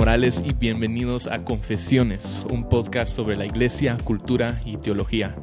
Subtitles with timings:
[0.00, 5.36] Morales y bienvenidos a Confesiones, un podcast sobre la iglesia, cultura y teología.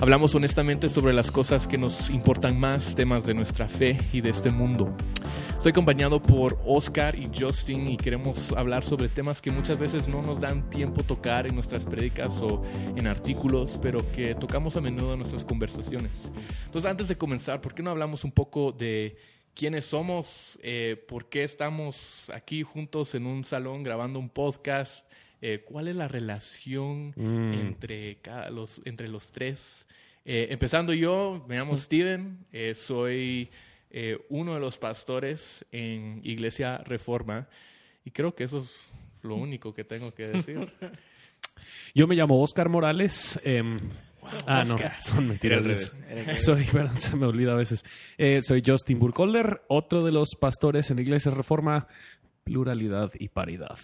[0.00, 4.30] Hablamos honestamente sobre las cosas que nos importan más, temas de nuestra fe y de
[4.30, 4.96] este mundo.
[5.50, 10.22] Estoy acompañado por Oscar y Justin y queremos hablar sobre temas que muchas veces no
[10.22, 12.62] nos dan tiempo tocar en nuestras prédicas o
[12.96, 16.32] en artículos, pero que tocamos a menudo en nuestras conversaciones.
[16.64, 19.18] Entonces, antes de comenzar, ¿por qué no hablamos un poco de
[19.60, 25.06] quiénes somos, eh, por qué estamos aquí juntos en un salón grabando un podcast,
[25.42, 27.52] eh, cuál es la relación Mm.
[27.52, 29.86] entre, cada, los, entre los tres.
[30.24, 33.50] Eh, empezando yo, me llamo Steven, eh, soy
[34.30, 37.46] uno de los pastores en Iglesia Reforma
[38.02, 38.88] y creo que eso es
[39.20, 40.72] lo único que tengo que decir.
[41.94, 43.38] Yo me llamo Oscar Morales.
[44.46, 44.92] Ah, Oscar.
[44.96, 45.64] no, son mentiras.
[45.64, 46.00] Revés.
[46.38, 47.84] Soy, perdón, se me olvida a veces.
[48.18, 51.86] Eh, soy Justin Burkholder, otro de los pastores en Iglesia Reforma,
[52.44, 53.78] Pluralidad y Paridad.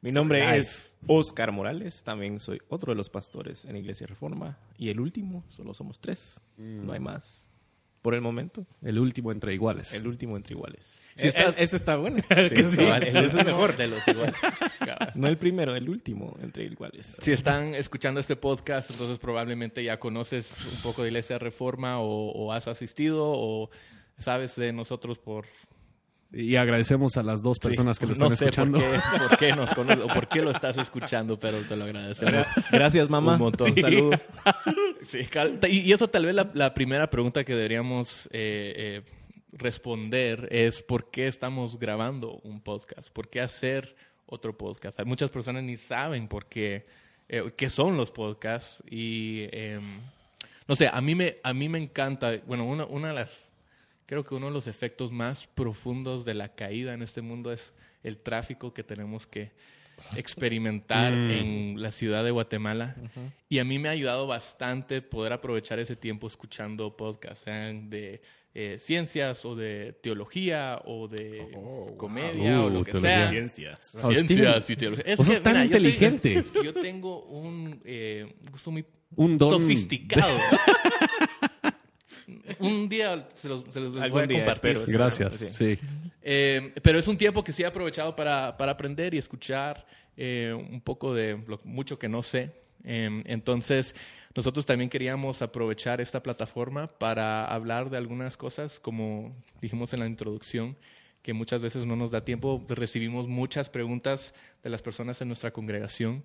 [0.00, 0.58] Mi nombre Nice.
[0.58, 4.58] es Oscar Morales, también soy otro de los pastores en Iglesia Reforma.
[4.76, 7.48] Y el último, solo somos tres, no hay más.
[8.02, 9.94] Por el momento, El último entre iguales.
[9.94, 11.00] el último entre iguales.
[11.16, 12.16] Si Eh, estás- Ese está bueno.
[12.54, 12.76] Sí, sí.
[12.78, 13.76] cabal, el Ese es mejor.
[13.76, 14.34] de los iguales.
[14.80, 15.12] Cabal.
[15.14, 17.16] No el primero, el último entre iguales.
[17.22, 22.32] Si están escuchando este podcast, entonces probablemente ya conoces un poco de Iglesia Reforma o,
[22.32, 23.70] o has asistido o
[24.18, 25.46] sabes de nosotros por...
[26.34, 28.78] Y agradecemos a las dos personas que lo están no sé escuchando.
[28.80, 31.84] Por qué, por qué nos conoces o por qué lo estás escuchando, pero te lo
[31.84, 32.46] agradecemos.
[32.72, 33.34] Gracias, mamá.
[33.34, 33.70] Un montón.
[33.70, 34.10] Un saludo.
[35.06, 35.28] Sí,
[35.68, 39.02] y, eso tal vez la, primera pregunta que deberíamos eh, eh,
[39.52, 43.12] responder es ¿por qué estamos grabando un podcast?
[43.12, 45.00] ¿Por qué hacer otro podcast?
[45.04, 46.86] Muchas personas ni saben por qué,
[47.28, 50.00] eh, qué son los podcasts y em,
[50.68, 53.48] no sé, a mí me, a mí me encanta, bueno, una, una de las,
[54.06, 57.72] creo que uno de los efectos más profundos de la caída en este mundo es
[58.04, 59.50] el tráfico que tenemos que
[60.16, 62.96] experimentar en la ciudad de Guatemala.
[63.48, 68.20] Y a mí me ha ayudado bastante poder aprovechar ese tiempo escuchando podcasts, sean de
[68.54, 71.48] eh, ciencias o de teología o de
[71.96, 73.18] comedia Uh, o lo que teología.
[73.18, 73.28] sea.
[73.28, 73.98] Ciencias.
[74.02, 75.04] Oh, Ciencias y teología.
[75.06, 76.44] Es vos que, sos tan mira, yo soy- inteligente.
[76.64, 78.84] Yo, tengo un eh, gusto muy
[79.16, 79.60] Un don.
[79.60, 80.36] sofisticado.
[82.60, 84.70] un día se los, se los voy Algún a día, compartir.
[84.72, 84.84] espero.
[84.98, 85.34] Gracias.
[85.36, 85.76] Sí.
[85.76, 85.80] Sí.
[86.22, 89.84] Eh, pero es un tiempo que sí he aprovechado para, para aprender y escuchar
[90.16, 92.52] eh, un poco de lo mucho que no sé.
[92.84, 93.94] Eh, entonces,
[94.34, 100.06] nosotros también queríamos aprovechar esta plataforma para hablar de algunas cosas, como dijimos en la
[100.06, 100.76] introducción,
[101.22, 102.64] que muchas veces no nos da tiempo.
[102.68, 106.24] Recibimos muchas preguntas de las personas en nuestra congregación.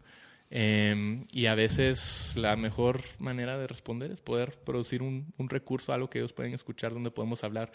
[0.49, 5.91] eh, y a veces la mejor manera de responder es poder producir un, un recurso,
[5.91, 7.71] algo que ellos pueden escuchar, donde podemos hablar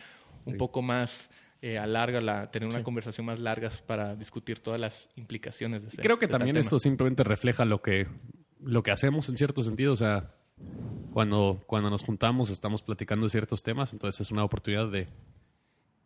[0.47, 1.31] un poco más
[1.63, 5.89] eh, a larga, la, tener una conversación más larga para discutir todas las implicaciones de
[5.89, 8.07] ese- Creo que de también esto simplemente refleja lo que,
[8.61, 9.93] lo que hacemos en cierto sentido.
[9.93, 10.35] O sea,
[11.13, 15.09] cuando, cuando nos juntamos estamos platicando de ciertos temas, entonces es una oportunidad de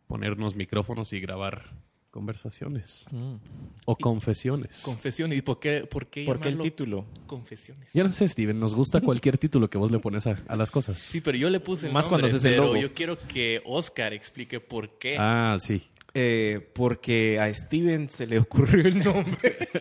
[0.07, 1.63] ponernos micrófonos y grabar
[2.17, 3.05] conversaciones
[3.85, 4.81] o confesiones.
[4.83, 5.37] Confesiones.
[5.37, 7.05] ¿Y por qué, por qué, ¿Por qué el título?
[7.27, 7.89] Confesiones.
[7.93, 10.71] ya no sé, Steven, nos gusta cualquier título que vos le pones a, a las
[10.71, 10.97] cosas.
[10.97, 12.77] Sí, pero yo le puse el Más cuando haces el pero logo.
[12.77, 15.15] yo quiero que Oscar explique por qué.
[15.19, 15.83] Ah, sí.
[16.15, 19.69] Eh, porque a Steven se le ocurrió el nombre.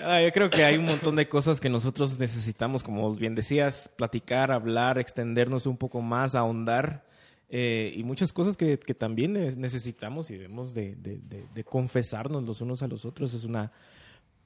[0.00, 3.90] Ah, yo creo que hay un montón de cosas que nosotros necesitamos, como bien decías,
[3.96, 7.04] platicar, hablar, extendernos un poco más, ahondar.
[7.50, 12.60] Eh, y muchas cosas que, que también ne- necesitamos y debemos de, de- confesarnos los
[12.60, 13.34] unos a los otros.
[13.34, 13.72] Es una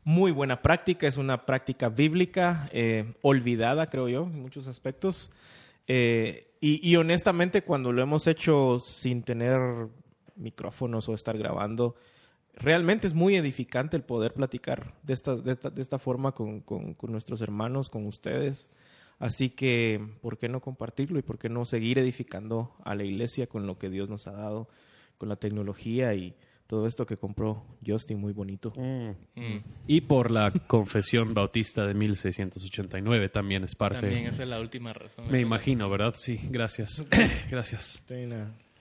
[0.04, 5.30] muy buena práctica, es una práctica bíblica, eh, olvidada, creo yo, en muchos aspectos.
[5.86, 9.60] Eh, y, honestamente, cuando lo hemos hecho sin tener
[10.36, 11.96] micrófonos o estar grabando,
[12.54, 16.60] realmente es muy edificante el poder platicar de esta, de esta, de esta forma con-
[16.60, 18.70] con nuestros hermanos, con ustedes.
[19.18, 23.46] Así que, ¿por qué no compartirlo y por qué no seguir edificando a la iglesia
[23.46, 24.68] con lo que Dios nos ha dado,
[25.18, 26.34] con la tecnología y
[26.66, 28.72] todo esto que compró Justin, muy bonito?
[28.76, 29.12] Mm.
[29.86, 34.00] Y por la confesión bautista de 1689 también es parte.
[34.00, 35.30] También esa es la última razón.
[35.30, 36.14] Me imagino, ¿verdad?
[36.18, 37.04] Sí, gracias.
[37.50, 38.02] gracias.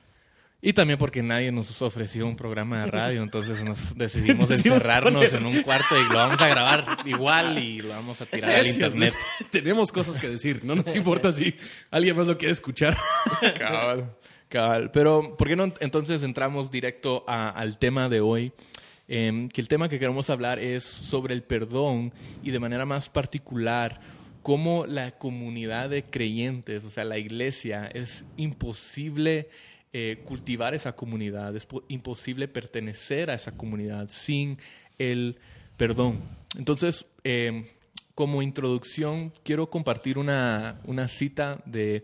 [0.63, 5.46] Y también porque nadie nos ofreció un programa de radio, entonces nos decidimos encerrarnos en
[5.48, 9.13] un cuarto y lo vamos a grabar igual y lo vamos a tirar al internet.
[9.50, 10.63] Tenemos cosas que decir.
[10.63, 11.56] No nos importa si
[11.90, 12.96] alguien más lo quiere escuchar.
[13.58, 14.16] Cabal,
[14.50, 14.92] cabal.
[14.92, 18.54] Pero, ¿por qué no entonces entramos directo a- al tema de hoy?
[19.08, 22.13] Em, que el tema que queremos hablar es sobre el perdón
[22.44, 24.00] y de manera más particular
[24.44, 29.50] cómo la comunidad de creyentes, o sea, la iglesia, es imposible
[29.93, 34.57] eh, cultivar esa comunidad, es imposible pertenecer a esa comunidad sin
[34.97, 35.38] el
[35.75, 36.21] perdón.
[36.57, 37.65] Entonces, em,
[38.15, 42.03] como introducción, quiero compartir una, una cita de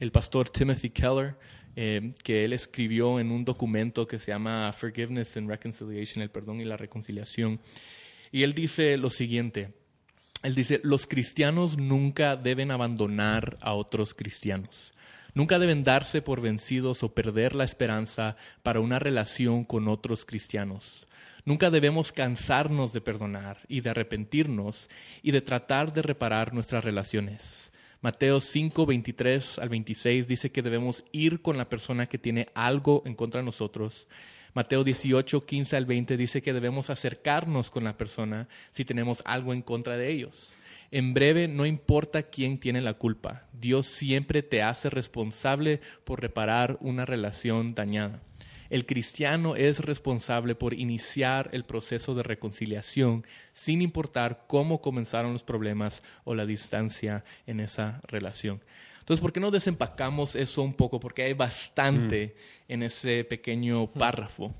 [0.00, 1.34] el pastor Timothy Keller,
[1.74, 6.60] em, que él escribió en un documento que se llama Forgiveness and Reconciliation, el perdón
[6.60, 7.60] y la reconciliación.
[8.32, 9.74] Y él dice lo siguiente,
[10.42, 14.92] él dice, los cristianos nunca deben abandonar a otros cristianos.
[15.36, 21.06] Nunca deben darse por vencidos o perder la esperanza para una relación con otros cristianos.
[21.44, 24.88] Nunca debemos cansarnos de perdonar y de arrepentirnos
[25.22, 27.70] y de tratar de reparar nuestras relaciones.
[28.00, 33.02] Mateo 5, 23 al 26 dice que debemos ir con la persona que tiene algo
[33.04, 34.08] en contra de nosotros.
[34.54, 39.52] Mateo 18, 15 al 20 dice que debemos acercarnos con la persona si tenemos algo
[39.52, 40.54] en contra de ellos.
[40.90, 46.78] En breve, no importa quién tiene la culpa, Dios siempre te hace responsable por reparar
[46.80, 48.22] una relación dañada.
[48.68, 55.44] El cristiano es responsable por iniciar el proceso de reconciliación sin importar cómo comenzaron los
[55.44, 58.60] problemas o la distancia en esa relación.
[59.00, 60.98] Entonces, ¿por qué no desempacamos eso un poco?
[60.98, 62.72] Porque hay bastante mm.
[62.72, 64.52] en ese pequeño párrafo.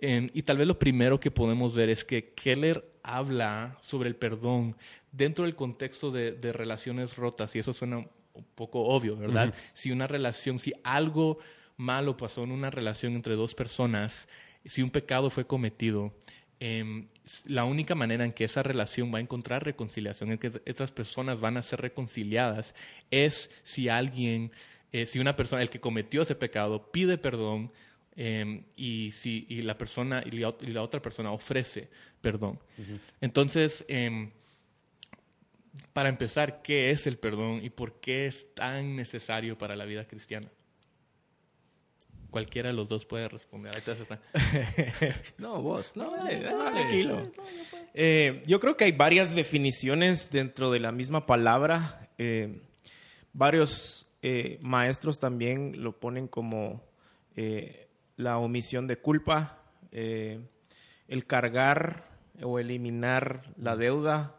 [0.00, 4.76] y tal vez lo primero que podemos ver es que Keller habla sobre el perdón
[5.16, 9.54] dentro del contexto de, relaciones rotas, y eso suena un poco obvio, ¿verdad?
[9.74, 11.38] Si una relación, si algo
[11.76, 14.28] malo pasó en una relación entre dos personas,
[14.64, 16.14] si un pecado fue cometido,
[16.60, 17.08] em,
[17.46, 21.40] la única manera en que esa relación va a encontrar reconciliación, en que esas personas
[21.40, 22.74] van a ser reconciliadas,
[23.10, 24.52] es si alguien,
[24.92, 27.72] eh, si una persona, el que cometió ese pecado, pide perdón
[28.18, 31.90] em, y si y la persona y la, otra persona ofrece
[32.22, 32.58] perdón.
[33.20, 34.30] Entonces, em,
[35.92, 40.06] para empezar, ¿qué es el perdón y por qué es tan necesario para la vida
[40.06, 40.50] cristiana?
[42.30, 43.72] Cualquiera de los dos puede responder.
[45.38, 47.32] no, vos, no, dale, tranquilo.
[47.94, 52.10] Eh, yo creo que hay varias definiciones dentro de la misma palabra.
[52.18, 52.60] Eh,
[53.32, 56.84] varios eh, maestros también lo ponen como
[58.16, 59.62] la omisión de culpa,
[59.92, 62.08] el cargar
[62.42, 64.36] o eliminar la deuda.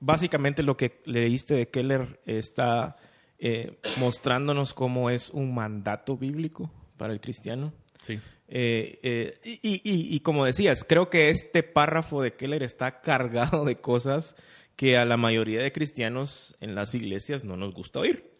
[0.00, 2.96] Básicamente lo que leíste de Keller está
[3.44, 7.72] eh, mostrándonos cómo es un mandato bíblico para el cristiano.
[8.00, 8.20] Sí.
[8.46, 14.36] Eh, eh, y, como decías, creo que este párrafo de Keller está cargado de cosas
[14.76, 18.30] que a la mayoría de cristianos en las iglesias no nos gusta oír.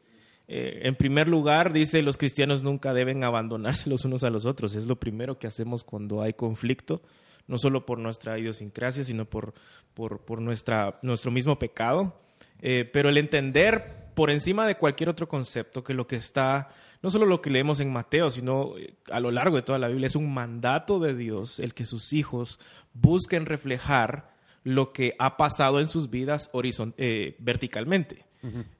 [0.46, 4.76] en primer lugar, dice, los cristianos nunca deben abandonarse los unos a los otros.
[4.76, 7.02] Es lo primero que hacemos cuando hay conflicto,
[7.46, 9.54] no solo por nuestra idiosincrasia, sino por,
[9.94, 12.20] por, por nuestra, nuestro mismo pecado.
[12.60, 16.70] pero el entender por encima de cualquier otro concepto que lo que está,
[17.02, 19.88] no solo lo que leemos en Mateo, sino eh, a lo largo de toda la
[19.88, 22.58] Biblia, es un mandato de Dios el que sus hijos
[22.92, 24.32] busquen reflejar
[24.64, 26.50] lo que ha pasado en sus vidas
[26.96, 28.24] eh, verticalmente.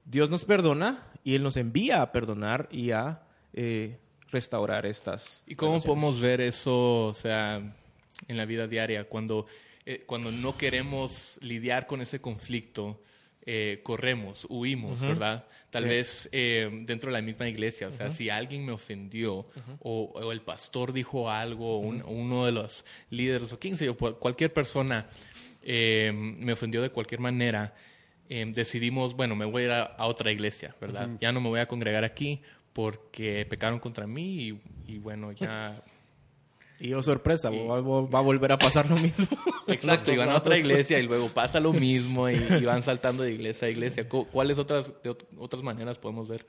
[0.05, 3.23] Dios nos perdona y Él nos envía a perdonar y a
[3.53, 3.99] eh,
[4.31, 5.45] restaurar estas.
[5.47, 7.77] ¿Y cómo podemos ver eso, o sea,
[8.29, 9.47] en la vida diaria, cuando,
[10.07, 13.01] cuando no queremos lidiar con ese conflicto?
[13.45, 15.45] Eh, corremos, huimos, ¿verdad?
[15.71, 19.49] Tal vez eh, dentro de la misma iglesia, o sea, si alguien me ofendió
[19.81, 25.09] o, el pastor dijo algo, uno de los líderes o quién sé yo, cualquier persona
[25.61, 27.75] eh, me ofendió de cualquier manera,
[28.29, 31.11] decidimos, bueno, me voy a ir a, otra iglesia, ¿verdad?
[31.21, 32.43] Ya no me voy a congregar aquí
[32.73, 35.83] porque pecaron contra mí y, y bueno, ya
[36.83, 39.29] y oh, sorpresa, Va, a volver a pasar lo mismo.
[39.69, 43.33] Exacto, y van a otra iglesia y luego pasa lo mismo y, van saltando de
[43.33, 44.09] iglesia a iglesia.
[44.09, 44.93] ¿Cuáles otras,
[45.39, 46.45] otras maneras podemos ver?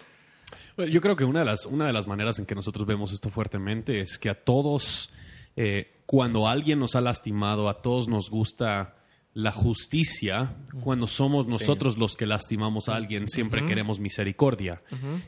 [0.89, 3.29] yo creo que una de, las, una de las maneras en que nosotros vemos esto
[3.29, 5.11] fuertemente es que a todos,
[5.55, 8.95] eh, cuando alguien nos ha lastimado, a todos nos gusta
[9.33, 14.81] la justicia cuando somos nosotros los que lastimamos a alguien siempre queremos misericordia.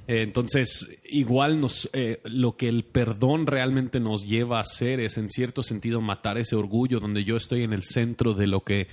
[0.08, 5.18] Eh, entonces igual nos eh, lo que el perdón realmente nos lleva a hacer es
[5.18, 8.88] en cierto sentido matar ese orgullo donde yo estoy en el centro de lo que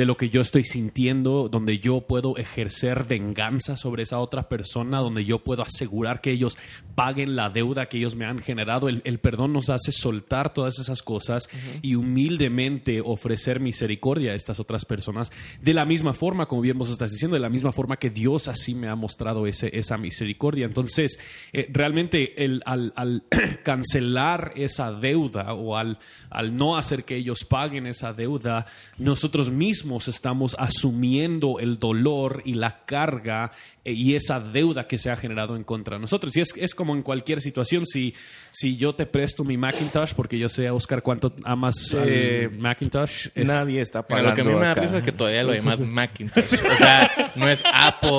[0.00, 5.00] de lo que yo estoy sintiendo, donde yo puedo ejercer venganza sobre esa otra persona,
[5.00, 6.56] donde yo puedo asegurar que ellos
[6.94, 8.88] paguen la deuda que ellos me han generado.
[8.88, 11.50] El, perdón nos hace soltar todas esas cosas
[11.82, 16.88] y humildemente ofrecer misericordia a estas otras personas de la misma forma, como bien vos
[16.88, 20.64] estás diciendo, de la misma forma que Dios así me ha mostrado ese, esa misericordia.
[20.64, 21.20] Entonces,
[21.52, 23.24] eh, realmente el, al, al
[23.64, 25.98] cancelar esa deuda o al,
[26.30, 28.64] al no hacer que ellos paguen esa deuda,
[28.96, 33.50] nosotros mismos estamos asumiendo el dolor y la carga
[33.82, 36.36] y esa deuda que se ha generado en contra de nosotros.
[36.36, 38.14] Y es, es como en cualquier situación, si,
[38.50, 43.28] si yo te presto mi Macintosh, porque yo sé, Oscar, cuánto amas Eh, al Macintosh.
[43.34, 45.42] es- Nadie está Pero pagando lo que a mí me da risa es que todavía
[45.44, 46.44] lo llamas Macintosh.
[46.54, 48.10] O sea, no es Apple,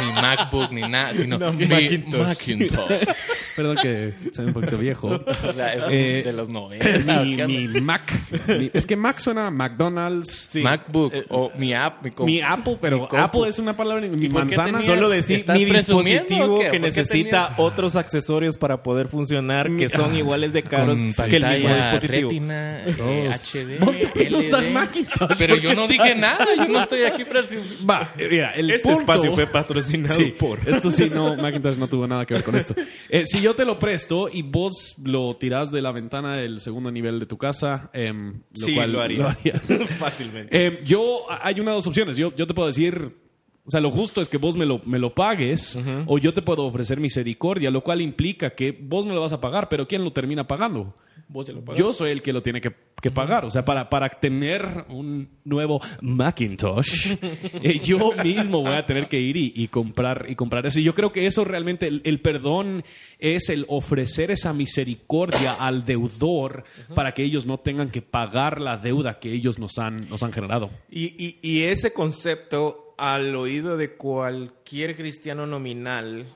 [0.00, 2.20] ni MacBook, ni nada, sino No, mi Macintosh.
[2.26, 2.92] Macintosh.
[3.56, 5.08] Perdón que soy un poquito viejo.
[5.08, 7.24] O sea, es Eh, de los 90.
[7.24, 7.66] mi, ¿qué mi?
[7.80, 8.02] Mac.
[8.46, 10.48] mi- es que Mac suena a McDonald's.
[10.50, 10.60] Sí.
[10.62, 12.04] MacBook o mi app.
[12.20, 13.08] Mi, Mi Apple, pero.
[13.18, 14.06] Apple es una palabra.
[14.06, 14.80] Mi manzana.
[15.00, 19.08] Solo decir ¿Estás mi dispositivo o que ¿Por qué necesita tenías- otros accesorios para poder
[19.08, 22.28] funcionar que son iguales de caros con que el mismo dispositivo.
[22.30, 23.30] Retina, eh.
[23.32, 24.40] HD, Vos también LED.
[24.46, 26.46] usas Macintosh, Pero ¿por yo no dije nada.
[26.56, 27.40] Yo no estoy aquí para
[27.90, 30.58] Va, mira, el Este punto- espacio fue patrocinado Sí, por.
[30.68, 32.74] esto sí, no, Macintosh no tuvo nada que ver con esto.
[33.12, 36.90] Eh, si yo te lo presto y vos lo tirás de la ventana del segundo
[36.92, 39.26] nivel de tu casa, em, lo Sí, cual lo haría.
[39.30, 39.68] harías.
[39.98, 40.66] Fácilmente.
[40.66, 42.16] Eh, yo, hay una de dos opciones.
[42.16, 43.16] Yo, yo te puedo decir,
[43.64, 46.42] o sea, lo justo es que vos me lo, me lo pagues o yo te
[46.42, 50.02] puedo ofrecer misericordia, lo cual implica que vos me lo vas a pagar, pero ¿quién
[50.04, 50.94] lo termina pagando?
[51.28, 53.44] Vos lo Yo soy el que lo tiene que, que pagar.
[53.44, 57.12] O sea, para, para tener un nuevo Macintosh,
[57.62, 60.80] eh, yo mismo voy a tener que ir y, y comprar, y comprar eso.
[60.80, 62.82] Y yo creo que eso realmente, el, el perdón
[63.20, 66.64] es el ofrecer esa misericordia al deudor
[66.94, 70.32] para que ellos no tengan que pagar la deuda que ellos nos han, nos han
[70.32, 70.70] generado.
[70.90, 76.26] Y, y- y ese concepto al oído de cualquier cristiano nominal,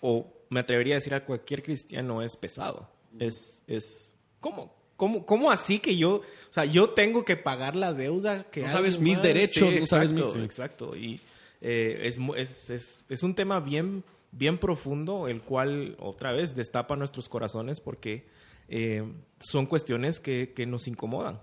[0.00, 2.88] o me atrevería a decir a cualquier cristiano, es pesado.
[3.18, 4.74] Es, es ¿cómo?
[4.96, 8.68] ¿Cómo, cómo así que yo, o sea, yo tengo que pagar la deuda que No
[8.68, 9.22] sabes mis más?
[9.22, 10.40] derechos, no sabes exacto, mis- sí.
[10.40, 11.20] Exacto, y
[11.60, 17.28] eh, es, es, es un tema bien, bien profundo, el cual otra vez destapa nuestros
[17.28, 18.26] corazones porque
[18.68, 19.02] eh,
[19.40, 21.40] son cuestiones que, que nos incomodan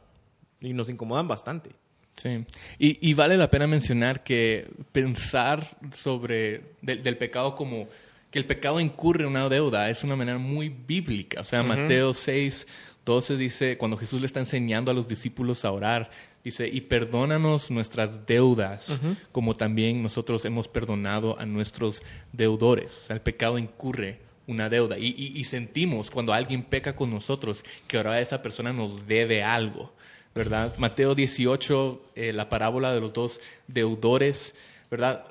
[0.62, 1.72] y nos incomodan bastante.
[2.18, 2.44] Sí.
[2.78, 7.88] Y, y vale la pena mencionar que pensar sobre del, del pecado como
[8.30, 11.42] que el pecado incurre en una deuda es una manera muy bíblica.
[11.42, 12.68] O sea, Mateo 6,
[13.06, 16.10] 12 dice, cuando Jesús le está enseñando a los discípulos a orar,
[16.44, 19.00] dice, y perdónanos nuestras deudas,
[19.32, 22.02] como también nosotros hemos perdonado a nuestros
[22.32, 23.00] deudores.
[23.04, 24.98] O sea, el pecado incurre una deuda.
[24.98, 29.44] Y, y- y sentimos cuando alguien peca con nosotros que ahora esa persona nos debe
[29.44, 29.94] algo.
[30.34, 30.74] ¿Verdad?
[30.78, 34.54] Mateo 18, eh, la parábola de los dos deudores,
[34.90, 35.26] ¿verdad?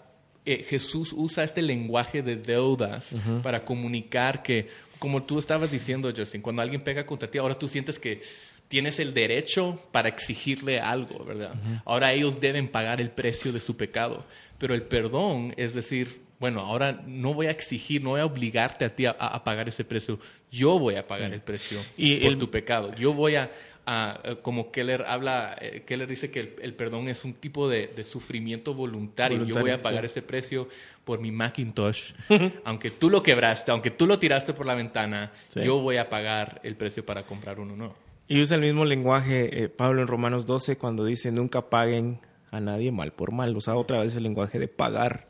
[0.44, 6.40] Eh, Jesús usa este lenguaje de deudas para comunicar que, como tú estabas diciendo, Justin,
[6.42, 8.20] cuando alguien pega contra ti, ahora tú sientes que
[8.68, 11.54] tienes el derecho para exigirle algo, ¿verdad?
[11.84, 14.24] Ahora ellos deben pagar el precio de su pecado.
[14.58, 18.84] Pero el perdón es decir, bueno, ahora no voy a exigir, no voy a obligarte
[18.84, 20.18] a ti a, a pagar ese precio.
[20.50, 22.94] Yo voy a pagar el precio Y por el- tu pecado.
[22.94, 23.50] Yo voy a,
[23.92, 27.88] eh, como Keller habla, eh, Keller dice que el, el perdón es un tipo de,
[27.88, 29.44] de sufrimiento voluntario.
[29.44, 30.06] Yo voy a pagar sí.
[30.06, 30.68] ese precio
[31.04, 32.12] por mi Macintosh.
[32.64, 35.60] aunque tú lo quebraste, aunque tú lo tiraste por la ventana, Sí.
[35.62, 37.94] yo voy a pagar el precio para comprar uno nuevo.
[38.28, 42.20] Y usa el mismo lenguaje eh, Pablo en Romanos 12 cuando dice nunca paguen
[42.52, 43.56] a nadie mal por mal.
[43.56, 45.26] Usa otra vez el lenguaje de pagar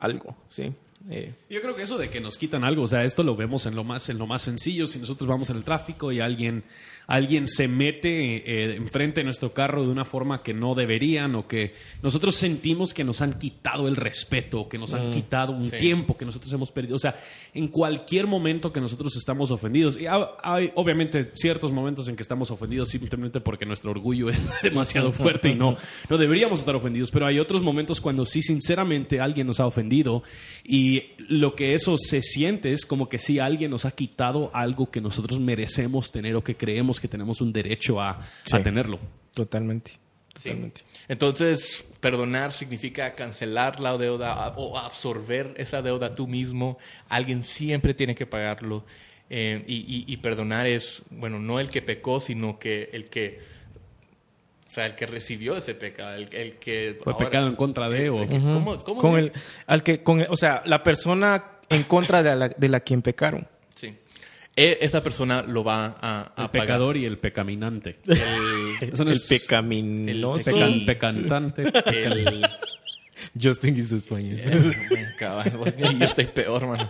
[0.00, 0.72] algo, ¿sí?
[1.08, 3.64] Eh, Yo creo que eso de que nos quitan algo, o sea, esto lo vemos
[3.66, 4.86] en lo más, en lo más sencillo.
[4.86, 6.62] Si nosotros vamos en el tráfico y alguien,
[7.06, 11.48] alguien se mete eh, enfrente de nuestro carro de una forma que no deberían, o
[11.48, 15.78] que nosotros sentimos que nos han quitado el respeto, que nos han quitado un Sí.
[15.78, 16.96] tiempo que nosotros hemos perdido.
[16.96, 17.16] O sea,
[17.54, 22.22] en cualquier momento que nosotros estamos ofendidos, y ha- hay obviamente ciertos momentos en que
[22.22, 25.76] estamos ofendidos simplemente porque nuestro orgullo es demasiado fuerte y no,
[26.10, 30.22] no deberíamos estar ofendidos, pero hay otros momentos cuando sí, sinceramente, alguien nos ha ofendido
[30.62, 34.90] y lo que eso se siente es como que sí alguien nos ha quitado algo
[34.90, 38.20] que nosotros merecemos tener o que creemos que tenemos un derecho a,
[38.62, 38.98] tenerlo.
[39.34, 39.92] totalmente.
[40.36, 40.44] Sí.
[40.50, 40.82] Totalmente.
[41.08, 46.78] Entonces, perdonar significa cancelar la deuda o absorber esa deuda tú mismo.
[47.08, 48.84] Alguien siempre tiene que pagarlo.
[49.28, 53.40] Eh, y, y- y perdonar es, bueno, no el que pecó, sino que el que,
[54.70, 56.96] o sea, el que recibió ese pecado, el, el que...
[57.02, 58.24] Fue ahora- pecado en contra de o...
[58.28, 59.32] ¿Cómo, cómo Con el,
[59.66, 63.02] al que, con el- o sea, la persona en contra de la, de la quien
[63.02, 63.48] pecaron.
[63.74, 63.92] Sí.
[64.54, 66.50] E- esa persona lo va a, a El pagar.
[66.50, 67.98] pecador y el pecaminante.
[68.06, 70.50] El, Eso no el es pecaminoso.
[70.50, 71.62] el pecan- pecantante.
[71.86, 72.46] el-
[73.40, 74.40] Justin hizo español.
[74.40, 75.52] Eh, cabal,
[75.98, 76.88] yo estoy peor, mano.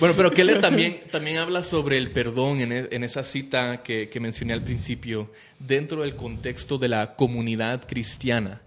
[0.00, 4.08] Bueno, pero Keller también, también habla sobre el perdón en, e- en esa cita que,
[4.08, 8.62] que mencioné al principio, dentro del contexto de la comunidad cristiana.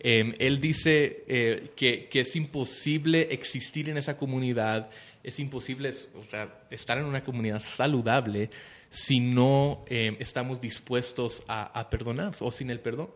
[0.00, 4.90] Eh, él dice eh, que, que es imposible existir en esa comunidad,
[5.22, 8.50] es imposible o sea, estar en una comunidad saludable
[8.90, 13.08] si no eh, estamos dispuestos a, a perdonar o sin el perdón.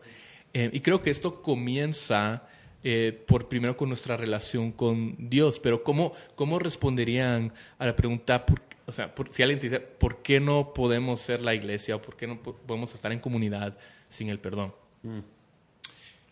[0.53, 2.41] Eh, y creo que esto comienza
[2.83, 8.45] eh, por primero con nuestra relación con Dios, pero ¿cómo, cómo responderían a la pregunta,
[8.85, 12.15] o sea, si alguien te dice, ¿por qué no podemos ser la iglesia o por
[12.15, 13.77] qué no podemos estar en comunidad
[14.09, 14.73] sin el perdón?
[15.03, 15.19] Mm.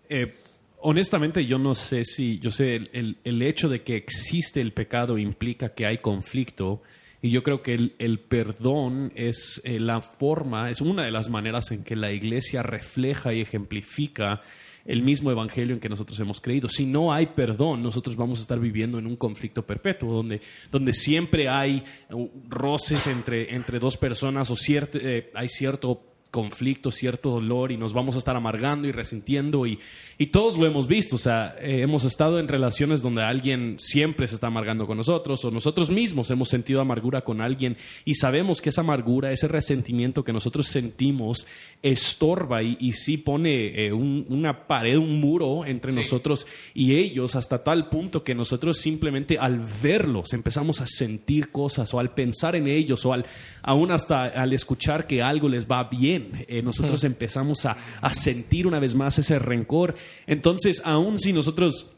[0.10, 0.36] Eh,
[0.80, 5.18] honestamente, yo no sé si, yo sé, el, el, hecho de que existe el pecado
[5.18, 6.82] implica que hay conflicto.
[7.22, 11.30] Y yo creo que el, el perdón es eh, la forma, es una de las
[11.30, 14.42] maneras en que la iglesia refleja y ejemplifica
[14.88, 16.70] el mismo evangelio en que nosotros hemos creído.
[16.70, 20.41] Si no hay perdón, nosotros vamos a estar viviendo en un conflicto perpetuo, donde,
[20.72, 26.91] donde siempre hay uh, roces entre, entre dos personas o cierto, eh, hay cierto conflicto,
[26.91, 29.79] cierto dolor y nos vamos a estar amargando y resintiendo y,
[30.17, 34.27] y todos lo hemos visto, o sea, eh, hemos estado en relaciones donde alguien siempre
[34.27, 38.62] se está amargando con nosotros o nosotros mismos hemos sentido amargura con alguien y sabemos
[38.62, 41.48] que esa amargura, ese resentimiento que nosotros sentimos
[41.81, 47.63] estorba y, y sí pone eh, una pared, un muro entre nosotros y ellos hasta
[47.63, 52.67] tal punto que nosotros simplemente al verlos empezamos a sentir cosas o al pensar en
[52.67, 53.25] ellos o al,
[53.62, 57.77] aún hasta al escuchar que algo les va bien eh, nosotros empezamos a,
[58.12, 59.96] sentir una vez más ese rencor.
[60.25, 61.93] Entonces, aun si nosotros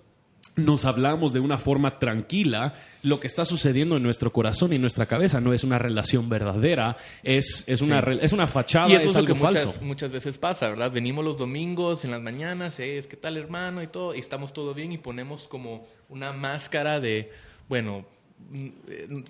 [0.56, 4.82] nos hablamos de una forma tranquila, lo que está sucediendo en nuestro corazón y en
[4.82, 9.08] nuestra cabeza no es una relación verdadera, es, es, una, es una fachada, y eso
[9.08, 9.66] es, algo que falso.
[9.66, 10.92] Muchas, muchas veces pasa, ¿verdad?
[10.92, 14.74] Venimos los domingos en las mañanas, es que tal hermano y todo, y estamos todo
[14.74, 17.32] bien y ponemos como una máscara de,
[17.70, 18.06] bueno,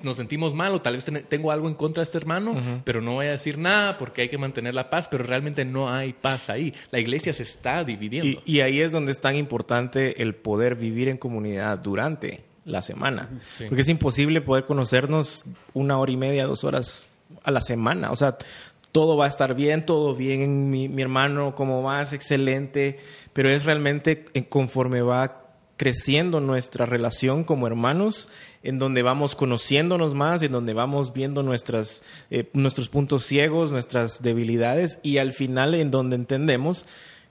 [0.01, 3.13] nos sentimos mal o tal vez tengo algo en contra de este hermano, pero no
[3.16, 6.50] voy a decir nada porque hay que mantener la paz, pero realmente no hay paz
[6.50, 6.74] ahí.
[6.92, 8.42] La iglesia se está dividiendo.
[8.46, 13.30] Y, ahí es donde es tan importante el poder vivir en comunidad durante la semana,
[13.68, 17.10] porque es imposible poder conocernos una hora y media, dos horas
[17.44, 18.12] a la semana.
[18.12, 18.38] O sea,
[18.92, 23.00] todo va a estar bien, todo bien, mi, mi hermano, como vas, excelente,
[23.34, 25.50] pero es realmente conforme va
[25.80, 28.30] creciendo nuestra relación como hermanos
[28.63, 34.22] en donde vamos conociéndonos más, en donde vamos viendo nuestras, eh, nuestros puntos ciegos, nuestras
[34.22, 36.86] debilidades y al final en donde entendemos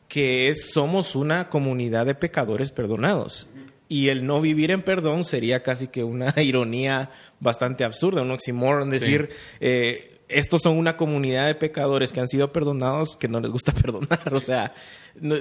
[0.09, 3.49] que es, somos una comunidad de pecadores perdonados.
[3.91, 8.91] Y el no vivir en perdón sería casi que una ironía bastante absurda, un oxímoron,
[8.91, 13.51] decir, eh, estos son una comunidad de pecadores que han sido perdonados que no les
[13.51, 14.35] gusta perdonar.
[14.35, 14.75] O sea,
[15.21, 15.37] no,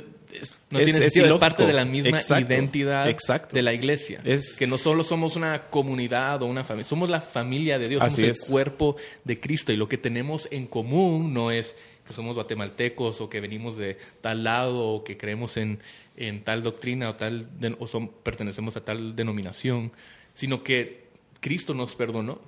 [0.70, 3.06] tiene sentido, es, parte de la misma identidad
[3.52, 4.22] de la iglesia.
[4.24, 8.02] Es, que no solo somos una comunidad o una familia, somos la familia de Dios,
[8.02, 12.36] somos el cuerpo de Cristo y lo que tenemos en común no es que somos
[12.36, 15.80] guatemaltecos o que venimos de tal lado o que creemos en,
[16.16, 19.92] en tal doctrina o, tal o son, pertenecemos a tal denominación,
[20.34, 21.08] sino que
[21.42, 22.40] Cristo nos perdonó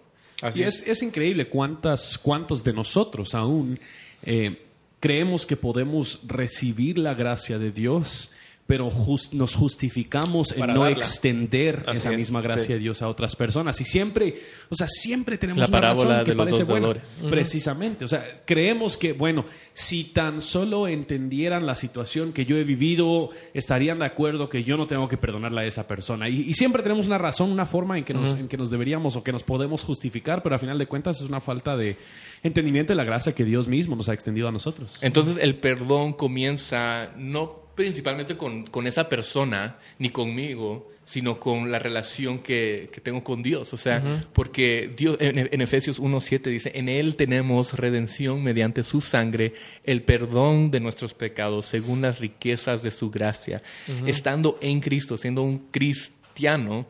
[0.55, 0.87] y es.
[0.87, 1.03] es.
[1.03, 3.79] increíble cuántas, cuántos de nosotros aún
[4.23, 4.65] eh,
[4.99, 8.31] creemos que podemos recibir la gracia de Dios
[8.69, 8.91] pero
[9.31, 13.81] nos justificamos en no extender esa misma gracia de Dios a otras personas.
[13.81, 14.35] Y siempre,
[14.69, 16.93] o sea, siempre tenemos la parábola que de parece buena.
[17.31, 22.63] Precisamente, o sea, creemos que, bueno, si tan solo entendieran la situación que yo he
[22.63, 26.29] vivido, estarían de acuerdo que yo no tengo que perdonarle a esa persona.
[26.29, 29.23] Y, siempre tenemos una razón, una forma en que, nos, en que nos deberíamos o
[29.23, 31.97] que nos podemos justificar, pero a final de cuentas es una falta de
[32.43, 34.99] entendimiento de la gracia que Dios mismo nos ha extendido a nosotros.
[35.01, 41.79] Entonces el perdón comienza no principalmente con, con, esa persona ni conmigo, sino con la
[41.79, 43.73] relación que, que tengo con Dios.
[43.73, 48.99] O sea, porque Dios, en, en Efesios 1.7 dice, en Él tenemos redención mediante su
[48.99, 49.53] sangre,
[49.85, 53.63] el perdón de nuestros pecados, según las riquezas de su gracia.
[54.05, 56.85] Estando en Cristo, siendo un cristiano,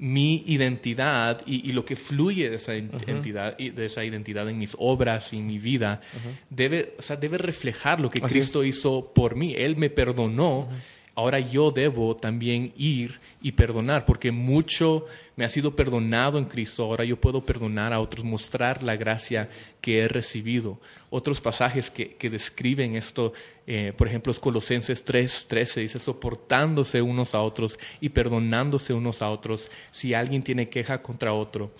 [0.00, 4.74] mi identidad y, lo que fluye de esa identidad y de esa identidad en mis
[4.78, 6.00] obras y mi vida
[6.48, 9.54] debe, o sea, debe reflejar lo que Cristo hizo por mí.
[9.54, 10.68] Él me perdonó.
[11.20, 15.04] Ahora yo debo también ir y perdonar, porque mucho
[15.36, 16.84] me ha sido perdonado en Cristo.
[16.84, 19.50] Ahora yo puedo perdonar a otros, mostrar la gracia
[19.82, 20.78] que he recibido
[21.10, 23.34] otros pasajes que, que describen esto,
[23.66, 29.20] eh, por ejemplo, es Colosenses 3, 13, dice, soportándose unos a otros y perdonándose unos
[29.20, 31.72] a otros si alguien tiene queja contra otro.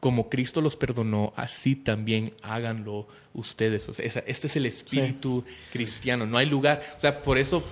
[0.00, 3.88] Como Cristo los perdonó, así también háganlo ustedes.
[3.88, 5.42] O sea, este es el espíritu
[5.72, 6.26] cristiano.
[6.26, 7.64] No hay lugar, o sea, por eso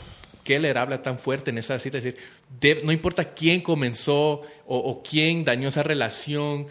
[0.45, 2.21] Keller habla tan fuerte en esa cita, es decir,
[2.85, 6.67] no importa quién comenzó o, quién dañó esa relación,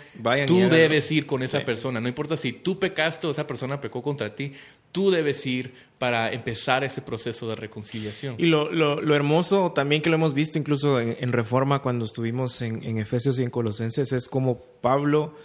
[0.48, 4.02] tú debes ir con esa persona, no importa si tú pecaste o esa persona pecó
[4.02, 4.54] contra ti,
[4.92, 8.36] tú debes ir para empezar ese proceso de reconciliación.
[8.38, 12.84] Y lo, lo, hermoso también que lo hemos visto incluso en, Reforma cuando estuvimos en,
[12.84, 15.36] en, Efesios y en Colosenses es como Pablo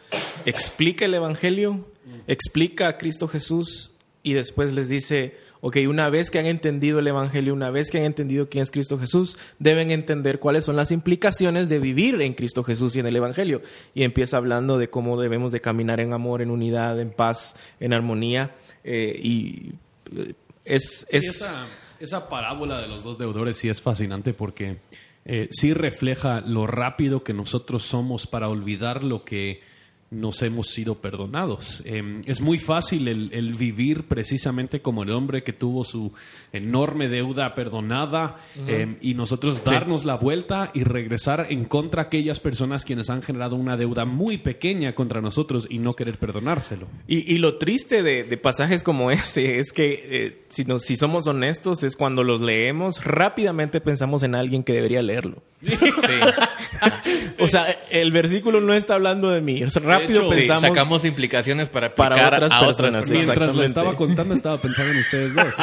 [0.47, 1.85] explica el Evangelio,
[2.27, 5.37] explica a Cristo Jesús y después les dice,
[5.69, 8.71] Ok, una vez que han entendido el Evangelio, una vez que han entendido quién es
[8.71, 13.07] Cristo Jesús, deben entender cuáles son las implicaciones de vivir en Cristo Jesús y en
[13.07, 13.63] el Evangelio.
[13.93, 17.93] Y empieza hablando de cómo debemos de caminar en amor, en unidad, en paz, en
[17.95, 18.55] armonía.
[18.85, 19.73] Eh, y
[20.15, 21.05] eh, es...
[21.11, 21.41] es...
[21.41, 21.67] Esa,
[21.99, 24.77] esa, parábola de los dos deudores sí es fascinante porque
[25.25, 29.63] eh, sí refleja lo rápido que nosotros somos para olvidar lo que
[30.11, 31.83] nos hemos sido perdonados.
[31.85, 36.13] Em, es muy fácil el, vivir precisamente como el hombre que tuvo su
[36.53, 42.85] enorme deuda perdonada em, y nosotros darnos la vuelta y regresar en contra aquellas personas
[42.85, 46.87] quienes han generado una deuda muy pequeña contra nosotros y no querer perdonárselo.
[47.09, 51.97] Y, lo triste de, pasajes como ese es que eh, si, si somos honestos es
[51.97, 55.43] cuando los leemos rápidamente pensamos en alguien que debería leerlo.
[57.39, 59.63] o sea, el versículo no está hablando de mí.
[60.01, 60.63] Rápido pensamos.
[60.63, 63.11] sacamos implicaciones para, para otras a otras personas.
[63.11, 65.55] Mientras lo estaba contando, estaba pensando en ustedes dos.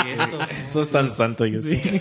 [0.65, 1.81] Eso es tan santo, yo sí.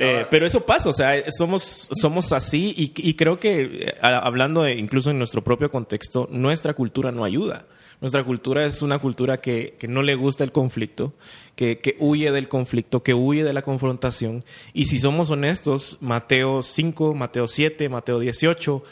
[0.00, 5.10] Eh, pero eso pasa, o sea, somos, somos así y, creo que eh, hablando incluso
[5.10, 7.66] en nuestro propio contexto, nuestra cultura no ayuda.
[8.00, 11.14] Nuestra cultura es una cultura que, que no le gusta el conflicto,
[11.56, 14.44] que, que, huye del conflicto, que huye de la confrontación.
[14.72, 18.84] Y si somos honestos, Mateo 5, Mateo 7, Mateo 18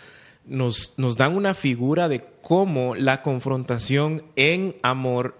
[0.47, 5.37] nos, nos dan una figura de cómo la confrontación en amor,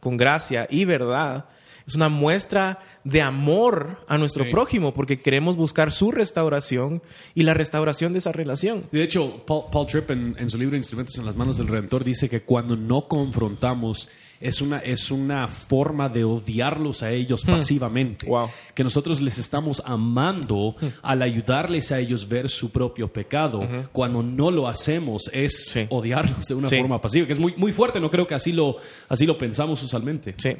[0.00, 1.46] con gracia y verdad,
[1.86, 7.02] es una muestra de amor a nuestro prójimo porque queremos buscar su restauración
[7.34, 8.86] y la restauración de esa relación.
[8.92, 12.42] De hecho, Paul, Tripp en, su libro Instrumentos en las manos del Redentor dice que
[12.42, 14.08] cuando no confrontamos
[14.40, 17.50] es una, es una forma de odiarlos a ellos hmm.
[17.50, 18.26] pasivamente.
[18.74, 20.86] Que nosotros les estamos amando hmm.
[21.02, 23.60] al ayudarles a ellos ver su propio pecado.
[23.92, 28.00] Cuando no lo hacemos es odiarlos de una forma pasiva, que es muy, muy fuerte.
[28.00, 28.76] No creo que así lo,
[29.08, 30.34] así lo pensamos usualmente.
[30.38, 30.56] Sí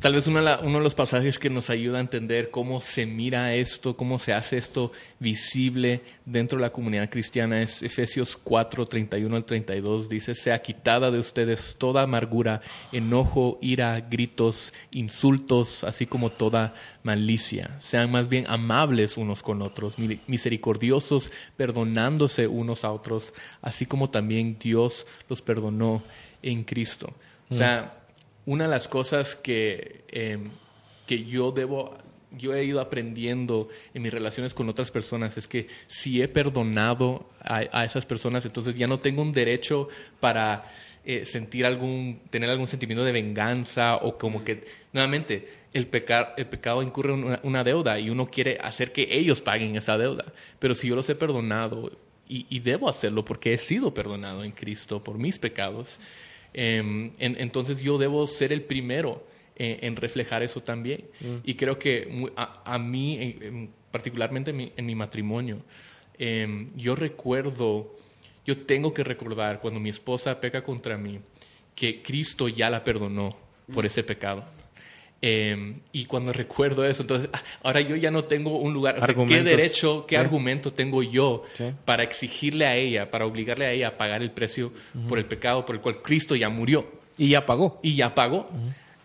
[0.00, 3.96] tal vez uno de, los pasajes que nos ayuda a entender cómo se mira esto,
[3.96, 9.44] cómo se hace esto visible dentro de la comunidad cristiana es Efesios 4, 31 al
[9.44, 10.08] 32.
[10.08, 12.60] Dice, sea quitada de ustedes toda amargura,
[12.92, 17.76] enojo, ira, gritos, insultos, así como toda malicia.
[17.80, 24.58] Sean más bien amables unos con otros, misericordiosos, perdonándose unos a otros, así como también
[24.58, 26.02] Dios los perdonó
[26.42, 27.12] en Cristo.
[27.50, 28.03] O sea,
[28.46, 30.50] una de las cosas que, em,
[31.06, 31.96] que yo debo,
[32.32, 37.28] yo he ido aprendiendo en mis relaciones con otras personas es que si he perdonado
[37.40, 39.88] a, esas personas, entonces ya no tengo un derecho
[40.20, 40.64] para
[41.04, 46.46] eh, sentir algún, tener algún sentimiento de venganza o como que, nuevamente, el, pecar, el
[46.46, 50.24] pecado incurre en una, deuda y uno quiere hacer que ellos paguen esa deuda.
[50.58, 51.92] Pero si yo los he perdonado
[52.28, 55.98] y, y debo hacerlo porque he sido perdonado en Cristo por mis pecados,
[56.54, 61.04] Em, entonces yo debo ser el primero en, reflejar eso también.
[61.20, 61.36] Mm.
[61.44, 65.58] Y creo que a, mí, particularmente en mi, matrimonio,
[66.18, 67.96] em, yo recuerdo,
[68.46, 71.18] yo tengo que recordar cuando mi esposa peca contra mí,
[71.74, 73.36] que Cristo ya la perdonó
[73.72, 73.86] por mm.
[73.86, 74.44] ese pecado.
[75.26, 79.42] Em, y cuando recuerdo eso, entonces, ah, ahora yo ya no tengo un lugar, ¿qué
[79.42, 81.44] derecho, qué argumento tengo yo
[81.86, 84.70] para exigirle a ella, para obligarle a ella a pagar el precio
[85.08, 86.86] por el pecado por el cual Cristo ya murió?
[87.16, 87.80] Y ya pagó.
[87.82, 88.50] Y ya pagó.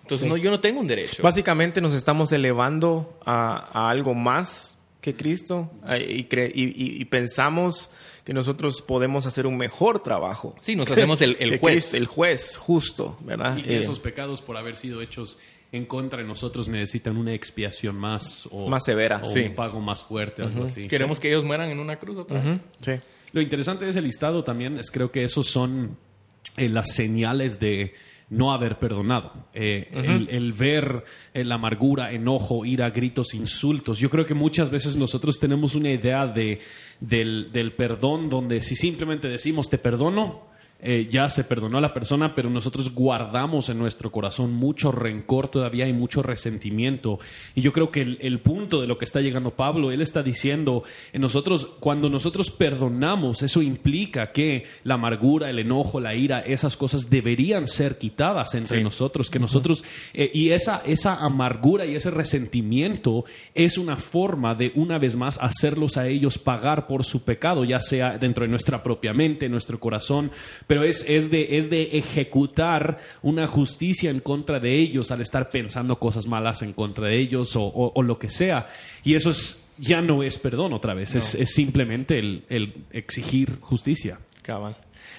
[0.02, 1.24] Entonces, no, yo no tengo un derecho.
[1.24, 7.92] Básicamente nos estamos elevando a, algo más que Cristo y, y, pensamos
[8.26, 10.54] que nosotros podemos hacer un mejor trabajo.
[10.60, 11.94] Sí, nos hacemos el, juez.
[11.94, 13.56] el juez justo, ¿verdad?
[13.56, 15.38] Y que eh, esos pecados por haber sido hechos
[15.72, 20.04] en contra de nosotros necesitan una expiación más o más severa, o un pago más
[20.04, 20.88] fuerte, algo así.
[20.88, 22.60] Queremos que ellos mueran en una cruz otra vez.
[22.82, 22.94] Sí.
[23.32, 25.98] Lo interesante de ese listado también es creo que esos son
[26.58, 27.94] eh, las señales de
[28.30, 29.48] no haber perdonado.
[29.54, 31.04] Eh, el, ver
[31.34, 34.00] eh, la amargura, enojo, ira, gritos, insultos.
[34.00, 36.60] Yo creo que muchas veces nosotros tenemos una idea de,
[37.00, 40.48] del, del perdón donde si simplemente decimos te perdono,
[40.82, 45.50] eh, ya se perdonó a la persona, pero nosotros guardamos en nuestro corazón mucho rencor
[45.50, 47.20] todavía y mucho resentimiento.
[47.54, 50.84] Y yo creo que el, punto de lo que está llegando Pablo, él está diciendo,
[51.12, 56.78] en nosotros, cuando nosotros perdonamos, eso implica que la amargura, el enojo, la ira, esas
[56.78, 62.10] cosas deberían ser quitadas entre nosotros, que nosotros, eh, y esa, esa amargura y ese
[62.10, 67.66] resentimiento es una forma de, una vez más, hacerlos a ellos pagar por su pecado,
[67.66, 70.32] ya sea dentro de nuestra propia mente, nuestro corazón,
[70.70, 75.50] pero es, es, de, es de ejecutar una justicia en contra de ellos al estar
[75.50, 78.68] pensando cosas malas en contra de ellos o, lo que sea.
[79.04, 79.32] Y eso
[79.80, 84.20] ya no es perdón otra vez, es, simplemente el, exigir justicia.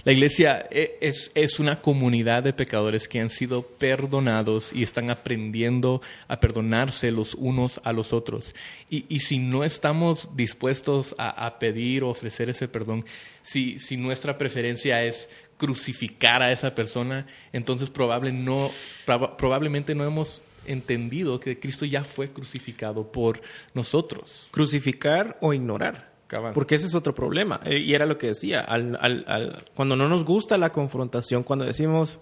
[0.04, 5.10] La iglesia e- es, es una comunidad de pecadores que han sido perdonados y están
[5.10, 8.54] aprendiendo a perdonarse los unos a los otros.
[8.88, 13.04] Y, y si no estamos dispuestos a, a pedir o ofrecer ese perdón,
[13.42, 18.70] si, si nuestra preferencia es crucificar a esa persona, entonces probable no,
[19.06, 23.40] proba- probablemente no hemos entendido que Cristo ya fue crucificado por
[23.74, 24.48] nosotros.
[24.50, 26.09] Crucificar o ignorar.
[26.54, 27.60] Porque ese es otro problema.
[27.64, 28.60] Eh, Y era lo que decía.
[28.60, 32.20] Al, al- al- cuando no nos gusta la confrontación, cuando decimos,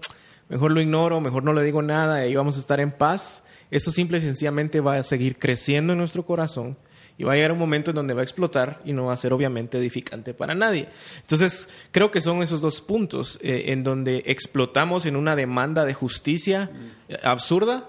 [0.49, 3.91] mejor lo ignoro, mejor no le digo nada, y vamos a estar en paz, eso
[3.91, 6.77] simple y sencillamente va a seguir creciendo en nuestro corazón
[7.19, 9.17] y va a llegar un momento en donde va a explotar y no va a
[9.17, 10.89] ser obviamente edificante para nadie.
[11.21, 15.95] Entonces, creo que son esos dos puntos eh, en donde explotamos en una demanda de
[15.95, 16.71] justicia
[17.09, 17.89] eh, absurda,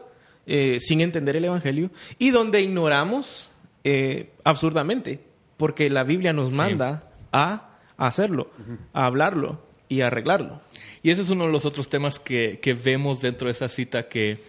[0.79, 3.51] sin entender el Evangelio, y donde ignoramos
[4.43, 5.19] absurdamente,
[5.59, 8.49] porque la Biblia nos manda a hacerlo,
[8.93, 10.61] a hablarlo y a arreglarlo.
[11.03, 14.07] Y ese es uno de los otros temas que, que vemos dentro de esa cita
[14.07, 14.41] que,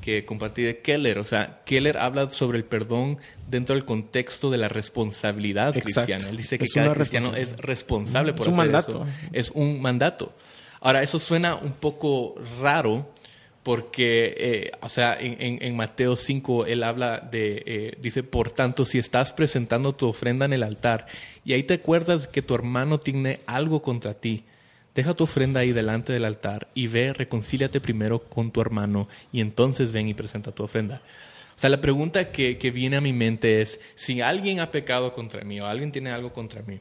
[0.00, 1.20] que compartí de Keller.
[1.20, 3.18] O sea, Keller habla sobre el perdón
[3.48, 5.84] dentro del contexto de la responsabilidad Exacto.
[5.84, 6.28] cristiana.
[6.28, 9.04] Él dice que Es cada cristiano es responsable por Es un hacer mandato.
[9.04, 9.28] eso.
[9.32, 10.34] Es un mandato.
[10.80, 13.08] Ahora, eso suena un poco raro
[13.68, 18.96] porque, eh, o sea, en, Mateo 5 él habla de, eh, dice, por tanto, si
[18.96, 21.04] estás presentando tu ofrenda en el altar
[21.44, 24.44] y ahí te acuerdas que tu hermano tiene algo contra ti,
[24.94, 29.42] deja tu ofrenda ahí delante del altar y ve, reconcíliate primero con tu hermano y
[29.42, 31.02] entonces ven y presenta tu ofrenda.
[31.54, 35.12] O sea, la pregunta que, que viene a mi mente es, si alguien ha pecado
[35.12, 36.80] contra mí o alguien tiene algo contra mí,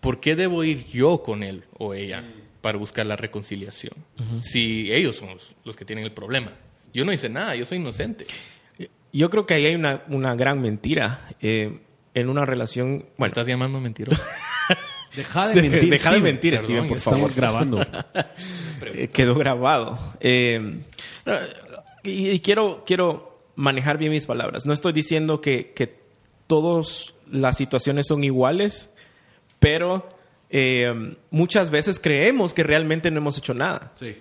[0.00, 2.22] ¿por qué debo ir yo con él o ella
[2.60, 3.92] para buscar la reconciliación?
[4.40, 6.52] Si ellos son los, los que tienen el problema.
[6.92, 8.26] Yo no hice nada, yo soy inocente.
[9.12, 11.80] Yo creo que ahí hay una, una gran mentira eh,
[12.14, 12.90] en una relación.
[12.90, 14.22] ¿Me Bueno, estás llamando mentiroso?
[15.16, 17.30] Deja de mentir, deja de mentir, Perdón, Steven, por estamos favor.
[17.30, 17.86] Estamos grabando.
[18.82, 19.98] Eh, quedó grabado.
[20.20, 20.80] Eh,
[22.02, 24.64] y, y quiero, quiero manejar bien mis palabras.
[24.64, 26.00] No estoy diciendo que, que
[26.46, 28.88] todas las situaciones son iguales,
[29.58, 30.08] pero
[30.50, 33.92] eh, muchas veces creemos que realmente no hemos hecho nada.
[33.96, 34.16] Sí.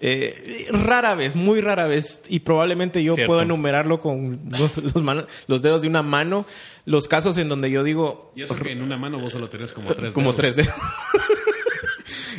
[0.00, 3.30] Eh, rara vez, muy rara vez, y probablemente yo Cierto.
[3.30, 6.46] puedo enumerarlo con los, los mano- los dedos de una mano,
[6.84, 9.72] los casos en donde yo digo, Y eso que en una mano vos solo tenés
[9.72, 10.54] como tres como dedos.
[10.54, 10.74] tres dedos.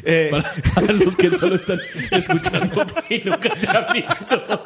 [0.03, 1.79] Eh, Para, para los que solo están
[2.11, 4.65] escuchando y nunca te han visto.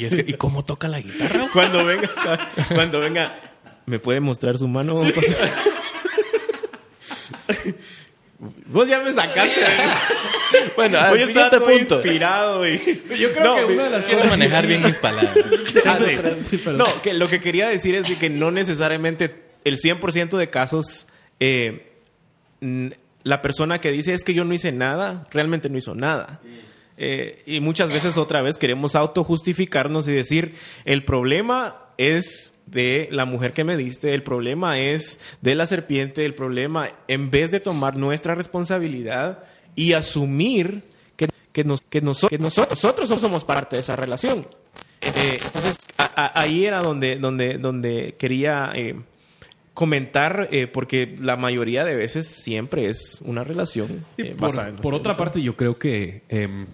[0.00, 1.48] ¿Y, ese- ¿y cómo toca la guitarra?
[1.52, 2.10] cuando venga,
[2.68, 3.36] cuando venga,
[3.86, 4.96] ¿me puede mostrar su mano?
[4.96, 5.14] pastor?
[8.66, 9.60] Vos ya me sacaste.
[10.76, 11.94] Bueno, al estaba siguiente todo punto.
[11.96, 12.68] inspirado.
[12.68, 12.78] Y...
[13.18, 15.36] Yo creo No, que una de las Quiero cosas manejar bien mis palabras.
[15.86, 15.98] Ah,
[16.48, 16.60] sí.
[16.72, 21.06] No, que lo que quería decir es que no necesariamente el 100% de casos
[21.40, 21.92] eh,
[23.22, 26.40] la persona que dice es que yo no hice nada, realmente no hizo nada.
[26.96, 30.54] Eh, y muchas veces otra vez queremos autojustificarnos y decir,
[30.84, 36.24] el problema es de la mujer que me diste, el problema es de la serpiente,
[36.24, 40.82] el problema, en vez de tomar nuestra responsabilidad y asumir
[41.16, 44.46] que, que, nos- que noso- que noso- nosotros somos parte de esa relación.
[45.02, 48.96] Eh, entonces, a- a- ahí era donde, donde, donde quería eh,
[49.74, 54.04] comentar, eh, porque la mayoría de veces siempre es una relación.
[54.36, 54.50] Por,
[54.82, 56.66] por otra parte, yo creo que em,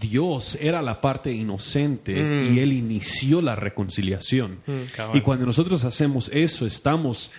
[0.00, 2.54] Dios era la parte inocente Mm.
[2.54, 4.58] y Él inició la reconciliación.
[4.96, 5.16] cabal.
[5.16, 7.30] y cuando nosotros hacemos eso, estamos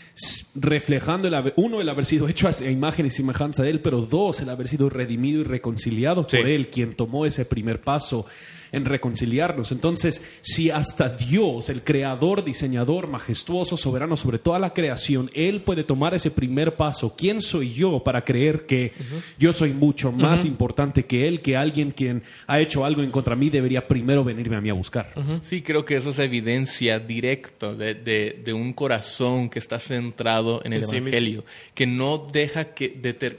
[0.56, 4.02] reflejando, el haber- uno, el haber sido hecho a imagen y semejanza de Él, pero
[4.02, 6.38] dos, el haber sido redimido y reconciliado Sí.
[6.38, 8.26] por Él, quien tomó ese primer paso
[8.74, 9.72] en reconciliarnos.
[9.72, 15.86] Entonces, si hasta Dios, el creador, diseñador, majestuoso, soberano sobre toda la creación, Él puede
[15.86, 18.92] tomar ese primer paso, ¿quién soy yo para creer que
[19.40, 23.36] yo soy mucho más importante que Él, que alguien quien ha hecho algo en contra
[23.36, 25.14] mí debería primero venirme a mí a buscar?
[25.42, 30.62] Sí, creo que eso es evidencia directa de, de- de un corazón que está centrado
[30.66, 30.98] en el sí.
[30.98, 32.92] Evangelio, que no deja que,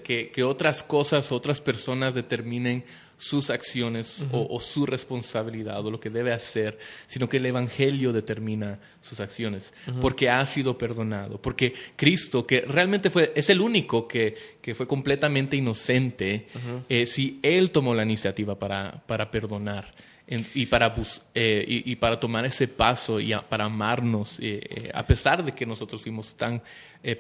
[0.05, 2.85] que, que otras cosas, otras personas determinen
[3.29, 8.13] sus acciones o, o su responsabilidad o lo que debe hacer, sino que el Evangelio
[8.13, 14.07] determina sus acciones, porque ha sido perdonado, porque Cristo, que realmente fue, es el único
[14.07, 16.47] que, que fue completamente inocente,
[16.89, 19.91] eh, si Él tomó la iniciativa para, para perdonar
[20.27, 20.95] en- y, para
[21.35, 25.53] eh, y, y para tomar ese paso y a- para amarnos, eh, a pesar de
[25.53, 26.63] que nosotros fuimos tan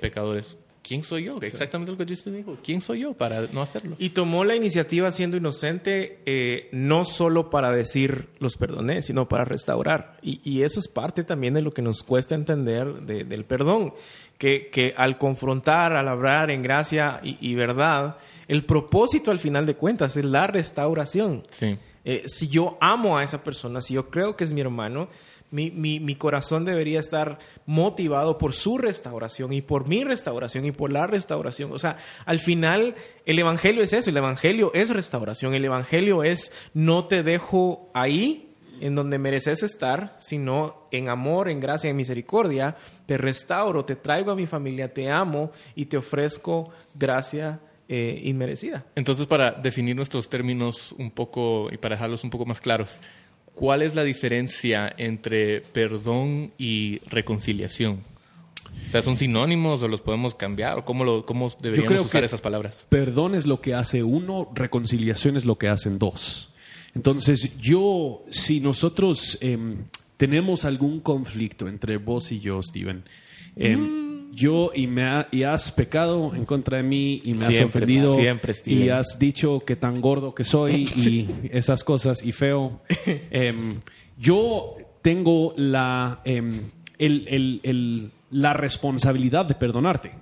[0.00, 0.56] pecadores.
[0.86, 1.38] ¿Quién soy yo?
[1.40, 2.56] Exactamente lo que Justin dijo.
[2.62, 3.96] ¿Quién soy yo para no hacerlo?
[3.98, 9.44] Y tomó la iniciativa siendo inocente, eh, no solo para decir los perdoné, sino para
[9.44, 10.18] restaurar.
[10.22, 13.94] Y, y, eso es parte también de lo que nos cuesta entender de, del perdón.
[14.38, 18.18] Que, que, al confrontar, al hablar en gracia y, y, verdad,
[18.48, 21.42] el propósito al final de cuentas es la restauración.
[21.50, 21.78] Sí.
[22.04, 25.08] Eh, si yo amo a esa persona, si yo creo que es mi hermano,
[25.54, 30.92] mi, mi, corazón debería estar motivado por su restauración y por mi restauración y por
[30.92, 31.72] la restauración.
[31.72, 36.52] O sea, al final el Evangelio es eso, el Evangelio es restauración, el Evangelio es
[36.74, 42.76] no te dejo ahí en donde mereces estar, sino en amor, en gracia, en misericordia,
[43.06, 48.84] te restauro, te traigo a mi familia, te amo y te ofrezco gracia eh, inmerecida.
[48.96, 52.98] Entonces, para definir nuestros términos un poco y para dejarlos un poco más claros,
[53.54, 58.00] ¿cuál es la diferencia entre perdón y reconciliación?
[58.86, 60.78] O sea, ¿son sinónimos o los podemos cambiar?
[60.78, 62.86] ¿O cómo, lo, cómo deberíamos usar esas palabras?
[62.88, 66.52] Perdón es lo que hace uno, reconciliación es lo que hacen dos.
[66.94, 69.58] Entonces, yo, si nosotros eh,
[70.16, 73.04] tenemos algún conflicto entre vos y yo, Steven,
[73.56, 74.03] eh, mm.
[74.34, 77.64] Yo y, me ha, y has pecado en contra de mí y me siempre, has
[77.64, 82.80] ofendido siempre, y has dicho que tan gordo que soy y esas cosas y feo.
[83.36, 83.78] Eh,
[84.16, 90.12] yo tengo la, el, el, el, la responsabilidad de perdonarte.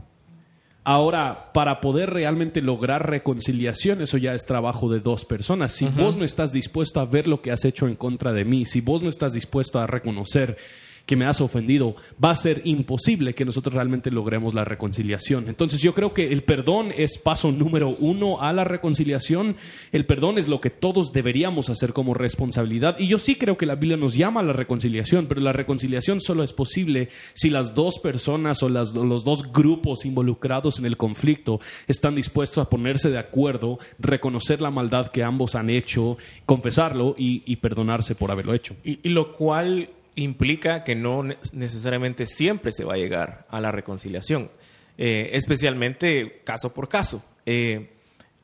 [0.85, 5.73] Ahora, para poder realmente lograr reconciliación, eso ya es trabajo de dos personas.
[5.73, 6.03] Si uh -huh.
[6.03, 8.81] vos no estás dispuesto a ver lo que has hecho en contra de mí, si
[8.81, 10.57] vos no estás dispuesto a reconocer
[11.07, 15.49] que me has ofendido, va a ser imposible que nosotros realmente logremos la reconciliación.
[15.49, 19.57] Entonces yo creo que el perdón es paso número uno a la reconciliación.
[19.91, 22.99] El perdón es lo que todos deberíamos hacer como responsabilidad.
[22.99, 26.21] Y yo sí creo que la Biblia nos llama a la reconciliación, pero la reconciliación
[26.21, 30.97] solo es posible si las dos personas o las, los dos grupos involucrados en el
[30.97, 37.15] conflicto están dispuestos a ponerse de acuerdo, reconocer la maldad que ambos han hecho, confesarlo
[37.19, 38.77] y, y perdonarse por haberlo hecho.
[38.85, 43.73] Y, y lo cual implica que no necesariamente siempre se va a llegar a la
[43.73, 44.51] reconciliación,
[44.99, 47.25] eh, especialmente caso por caso.
[47.47, 47.91] Eh,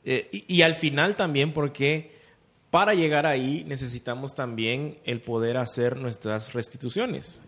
[0.04, 2.12] eh, y, al final también porque
[2.70, 7.42] para llegar ahí necesitamos también el poder hacer nuestras restituciones.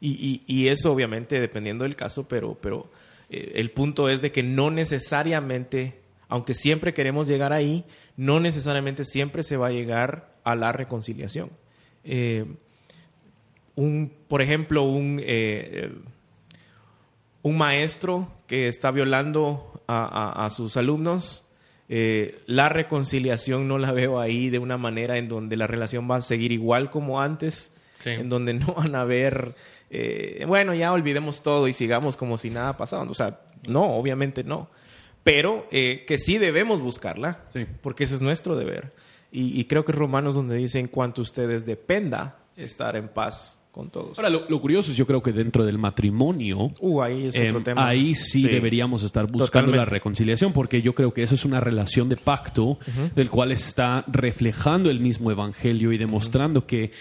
[0.00, 2.90] Y, eso obviamente dependiendo del caso, pero, pero
[3.30, 7.84] el punto es de que no necesariamente, aunque siempre queremos llegar ahí,
[8.16, 11.50] no necesariamente siempre se va a llegar a la reconciliación
[13.78, 15.92] un, por ejemplo, un, eh,
[17.42, 21.46] un maestro que está violando a, a, a sus alumnos,
[21.88, 26.16] eh, la reconciliación no la veo ahí de una manera en donde la relación va
[26.16, 28.10] a seguir igual como antes, sí.
[28.10, 29.54] en donde no van a haber,
[29.90, 33.04] eh, bueno, ya olvidemos todo y sigamos como si nada pasaba.
[33.08, 34.70] O sea, no, obviamente no.
[35.22, 37.64] Pero eh, que sí debemos buscarla, sí.
[37.80, 38.92] porque ese es nuestro deber.
[39.30, 43.57] Y, y creo que es Romanos donde dice, en cuanto ustedes dependa estar en paz
[43.70, 44.18] con todos.
[44.18, 47.60] Ahora, lo, lo, curioso es, yo creo que dentro del matrimonio, uh, ahí, es otro
[47.60, 47.86] eh, tema.
[47.86, 49.76] ahí sí, sí, deberíamos estar buscando Totalmente.
[49.78, 53.14] la reconciliación, porque yo creo que eso es una relación de pacto uh -huh.
[53.14, 56.66] del cual está reflejando el mismo evangelio y demostrando uh -huh.
[56.66, 56.92] que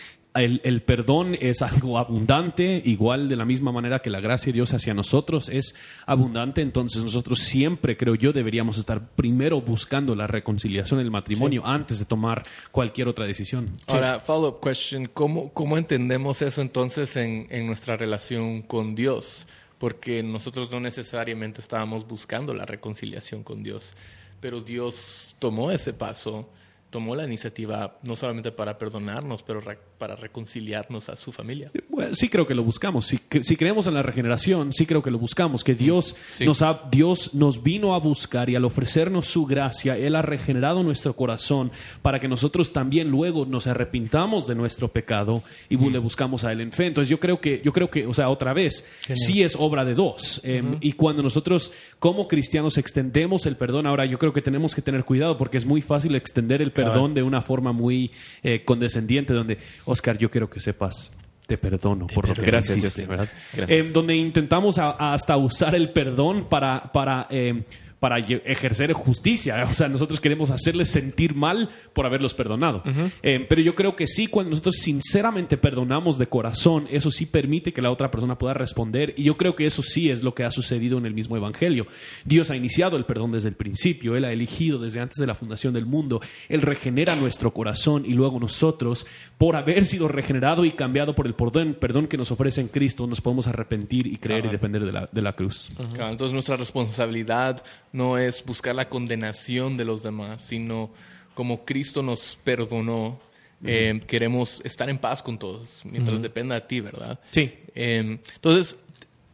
[0.42, 4.58] el, el, perdón es algo abundante, igual de la misma manera que la gracia de
[4.58, 10.28] Dios hacia nosotros es abundante, entonces nosotros siempre, creo yo, deberíamos estar primero buscando la
[10.28, 11.68] reconciliación del matrimonio sí.
[11.70, 13.66] antes de tomar cualquier otra decisión.
[13.88, 19.48] Ahora, follow-up question, ¿cómo, ¿cómo, entendemos eso entonces en, en nuestra relación con Dios?
[19.78, 23.92] Porque nosotros no necesariamente estábamos buscando la reconciliación con Dios,
[24.40, 26.50] pero Dios tomó ese paso
[26.90, 29.62] tomó la iniciativa no solamente para perdonarnos, pero
[29.98, 31.72] para reconciliarnos a su familia.
[31.90, 33.06] Bueno, sí creo que lo buscamos.
[33.06, 35.64] Si, si, creemos en la regeneración, sí creo que lo buscamos.
[35.64, 36.46] Que Dios, sí.
[36.46, 40.84] nos ha, Dios nos vino a buscar y al ofrecernos su gracia, Él ha regenerado
[40.84, 45.92] nuestro corazón para que nosotros también luego nos arrepintamos de nuestro pecado y mm.
[45.92, 46.88] le buscamos a Él en fe.
[46.88, 49.26] Entonces yo creo que, yo creo que o sea, otra vez, Genial.
[49.26, 50.42] sí es obra de dos.
[50.44, 50.78] Eh, uh -huh.
[50.82, 55.04] Y cuando nosotros como cristianos extendemos el perdón, ahora yo creo que tenemos que tener
[55.04, 57.14] cuidado porque es muy fácil extender el perdón claro.
[57.14, 58.12] de una forma muy
[58.44, 59.58] eh, condescendiente, donde,
[59.88, 61.12] Oscar, yo quiero que sepas,
[61.48, 62.40] te perdono te por perdono.
[62.40, 63.06] lo que Gracias, hiciste.
[63.06, 63.70] Gracias.
[63.70, 67.64] Eh, donde intentamos a, a hasta usar el perdón para, para eh,
[68.00, 69.66] para ejercer justicia.
[69.68, 72.84] O sea, nosotros queremos hacerles sentir mal por haberlos perdonado.
[73.22, 77.74] Eh, pero yo creo que sí, cuando nosotros sinceramente perdonamos de corazón, eso sí permite
[77.74, 79.14] que la otra persona pueda responder.
[79.18, 81.86] Y yo creo que eso sí es lo que ha sucedido en el mismo Evangelio.
[82.26, 84.16] Dios ha iniciado el perdón desde el principio.
[84.16, 86.22] Él ha elegido desde antes de la fundación del mundo.
[86.50, 89.06] Él regenera nuestro corazón y luego nosotros,
[89.38, 93.06] por haber sido regenerado y cambiado por el perdón, perdón que nos ofrece en Cristo,
[93.06, 95.72] nos podemos arrepentir y creer y depender de la, de la cruz.
[95.94, 100.92] Claro, entonces nuestra responsabilidad no es buscar la condenación de los demás, sino
[101.34, 103.20] como Cristo nos perdonó,
[103.66, 107.20] eh, queremos estar en paz con todos, mientras dependa de ti, ¿verdad?
[107.32, 107.54] Sí.
[107.76, 108.76] Eh, entonces,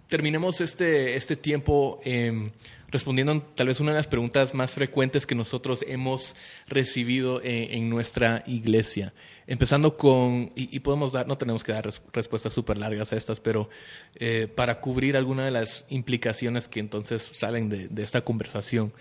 [0.08, 2.52] terminemos este, este tiempo eh,
[2.90, 6.36] respondiendo tal vez una de las preguntas más frecuentes que nosotros hemos
[6.68, 9.14] recibido en, en nuestra iglesia.
[9.46, 13.18] Empezando con, y, y podemos dar, no tenemos que dar res- respuestas súper largas a
[13.18, 13.70] estas, pero
[14.16, 18.94] eh, para cubrir alguna de las implicaciones que entonces salen de, de esta conversación.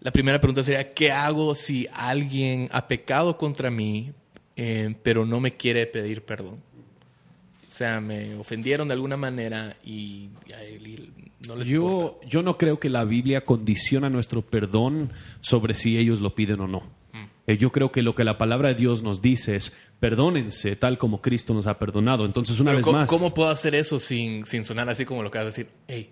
[0.00, 4.12] La primera pregunta sería, ¿qué hago si alguien ha pecado contra mí,
[4.56, 6.60] eh, pero no me quiere pedir perdón?
[7.68, 11.10] O sea, me ofendieron de alguna manera y, y
[11.46, 12.18] no les importa.
[12.20, 15.12] Yo, yo no creo que la Biblia condiciona nuestro perdón
[15.42, 16.95] sobre si ellos lo piden o no.
[17.46, 20.98] Eh, Yo creo que lo que la palabra de Dios nos dice es perdónense tal
[20.98, 22.24] como Cristo nos ha perdonado.
[22.24, 23.08] Entonces, una Pero vez ¿cómo, más.
[23.10, 25.68] cómo puedo hacer eso sin, sin sonar así como lo que vas a decir?
[25.88, 26.10] Hey,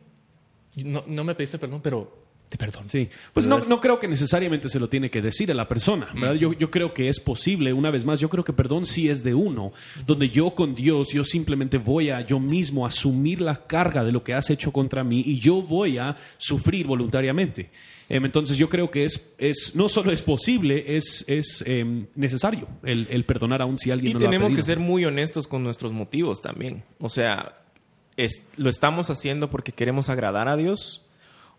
[0.85, 2.89] no, no me pediste perdón, pero te perdono.
[2.89, 6.09] Sí, pues no, no creo que necesariamente se lo tiene que decir a la persona,
[6.15, 6.35] ¿verdad?
[6.35, 9.25] Yo, yo creo que es posible, una vez más, yo creo que perdón sí es
[9.25, 9.73] de uno,
[10.07, 14.23] donde yo con Dios, yo simplemente voy a yo mismo asumir la carga de lo
[14.23, 17.71] que has hecho contra mí y yo voy a sufrir voluntariamente.
[18.09, 22.69] Em, entonces yo creo que es, es no solo es posible, es, es em, necesario
[22.83, 25.49] el, el perdonar aún si alguien Y no lo ha tenemos que ser muy honestos
[25.49, 26.85] con nuestros motivos también.
[26.99, 27.59] O sea,
[28.17, 31.01] es- ¿lo estamos haciendo porque queremos agradar a Dios?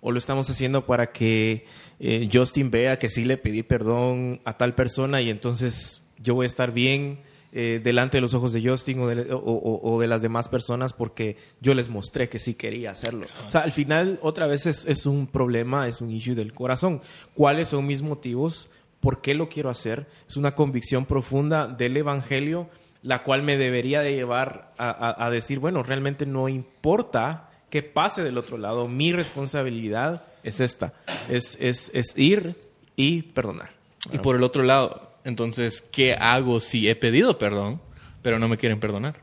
[0.01, 1.65] ¿O lo estamos haciendo para que
[1.99, 6.43] eh, Justin vea que sí le pedí perdón a tal persona y entonces yo voy
[6.43, 7.21] a estar bien
[7.57, 11.87] eh, delante de los ojos de Justin o de, las demás personas porque yo les
[11.87, 13.27] mostré que sí quería hacerlo?
[13.47, 16.99] O sea, al final, otra vez es, un problema, es un issue del corazón.
[17.33, 18.67] ¿Cuáles son mis motivos?
[18.99, 20.05] ¿Por qué lo quiero hacer?
[20.27, 22.69] Es una convicción profunda del Evangelio,
[23.01, 28.37] la cual me debería de llevar a, decir, bueno, realmente no importa qué pase del
[28.37, 30.91] otro lado, mi responsabilidad es esta,
[31.29, 32.57] es, es, es ir
[32.97, 33.69] y perdonar.
[34.11, 37.81] Y por el otro lado, entonces, ¿qué hago si he pedido perdón,
[38.21, 39.15] pero no me quieren perdonar?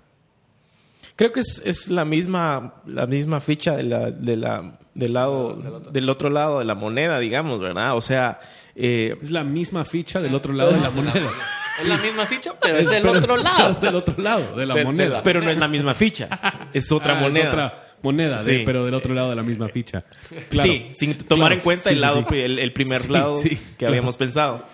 [1.17, 5.55] Creo que es, es la misma la misma ficha de la, de la, del lado
[5.91, 7.97] del otro lado de la moneda, digamos, ¿verdad?
[7.97, 8.41] O sea,
[8.75, 11.31] eh, Es la misma ficha del otro lado de la moneda.
[11.79, 13.71] Es la misma ficha, pero es del Pero- otro lado.
[13.71, 15.09] Es del otro lado de la De- de moneda.
[15.17, 16.29] la- pero no es la misma ficha,
[16.73, 17.41] es otra Ah, moneda.
[17.43, 20.05] Es otra moneda, de- pero del otro lado de la misma ficha.
[20.51, 20.71] Claro.
[20.71, 21.55] Sí, sin tomar Claro.
[21.55, 23.93] en cuenta Sí, el lado el, el primer Sí, lado sí, que claro.
[23.93, 24.67] habíamos pensado.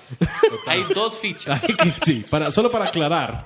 [0.67, 1.61] Hay dos fichas.
[1.63, 3.45] Que sí, para, solo para aclarar.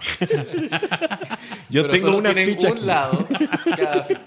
[1.70, 2.87] Yo pero tengo solo una ficha un aquí.
[2.87, 3.26] lado
[3.76, 4.20] cada ficha.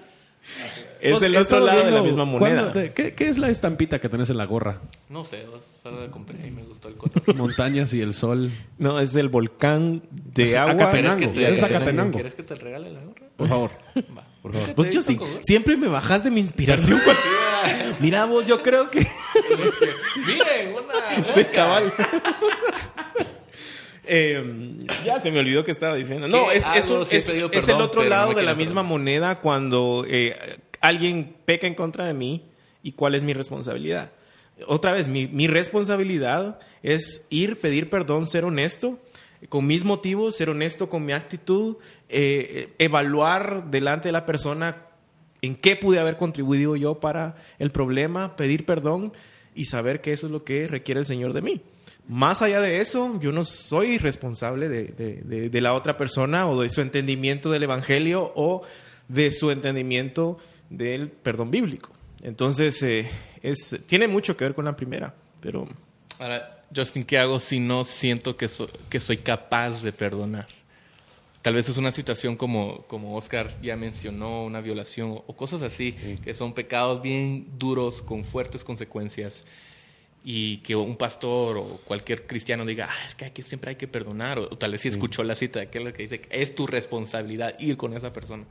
[1.01, 2.71] Es Vos, el otro lado de la misma moneda.
[2.71, 4.81] te- ¿qué, qué es la estampita que tenés en la gorra?
[5.09, 5.45] No sé,
[5.83, 7.35] solo la compré y me gustó el color.
[7.35, 8.49] Montañas y el sol.
[8.77, 10.73] No, es el volcán de Es agua.
[10.73, 11.31] Acatenango.
[11.33, 12.11] ¿Quieres que te-.
[12.11, 13.25] ¿Quieres que te regale la gorra?
[13.35, 13.71] Por favor.
[14.17, 14.24] Va.
[14.45, 14.75] Por favor.
[14.75, 17.01] Vos, ¿Te Justin, hizo con- siempre me bajas de mi inspiración.
[17.03, 17.21] cuando-
[17.99, 18.99] Mira vos, yo creo que...
[20.27, 21.91] Miren, una Sí, cabal.
[24.03, 26.27] Eh, ya se me olvidó que estaba diciendo.
[26.27, 28.83] No, ¿Qué es, un- he es- pedido es el otro no lado de la misma
[28.83, 32.45] moneda cuando eh, alguien peca en contra de mí
[32.83, 34.11] y cuál es mi responsabilidad.
[34.67, 38.99] Otra vez, mi, mi responsabilidad es ir, pedir perdón, ser honesto
[39.49, 41.77] con mis motivos, ser honesto con mi actitud,
[42.09, 44.77] eh, evaluar delante de la persona
[45.41, 49.13] en qué pude haber contribuido yo para el problema, pedir perdón
[49.53, 51.61] y saber que eso es lo que requiere el Señor de mí.
[52.07, 56.47] Más allá de eso, yo no soy responsable de, de- de- de la otra persona
[56.47, 58.61] o de su entendimiento del Evangelio o
[59.07, 60.37] de su entendimiento
[60.69, 61.91] del perdón bíblico.
[62.23, 63.07] Entonces, eh,
[63.43, 65.67] es, tiene mucho que ver con la primera, pero
[66.19, 70.47] Ahora, Justin, ¿qué hago si no siento que, so- que soy capaz de perdonar?
[71.41, 75.91] Tal vez es una situación como, como Oscar ya mencionó, una violación o cosas así,
[76.23, 79.45] que son pecados bien duros con fuertes consecuencias
[80.23, 83.87] y que un pastor o cualquier cristiano diga, ah, es que aquí siempre hay que
[83.87, 86.65] perdonar, o, o tal vez si escuchó la cita de aquel que dice, es tu
[86.65, 88.43] responsabilidad ir con esa persona.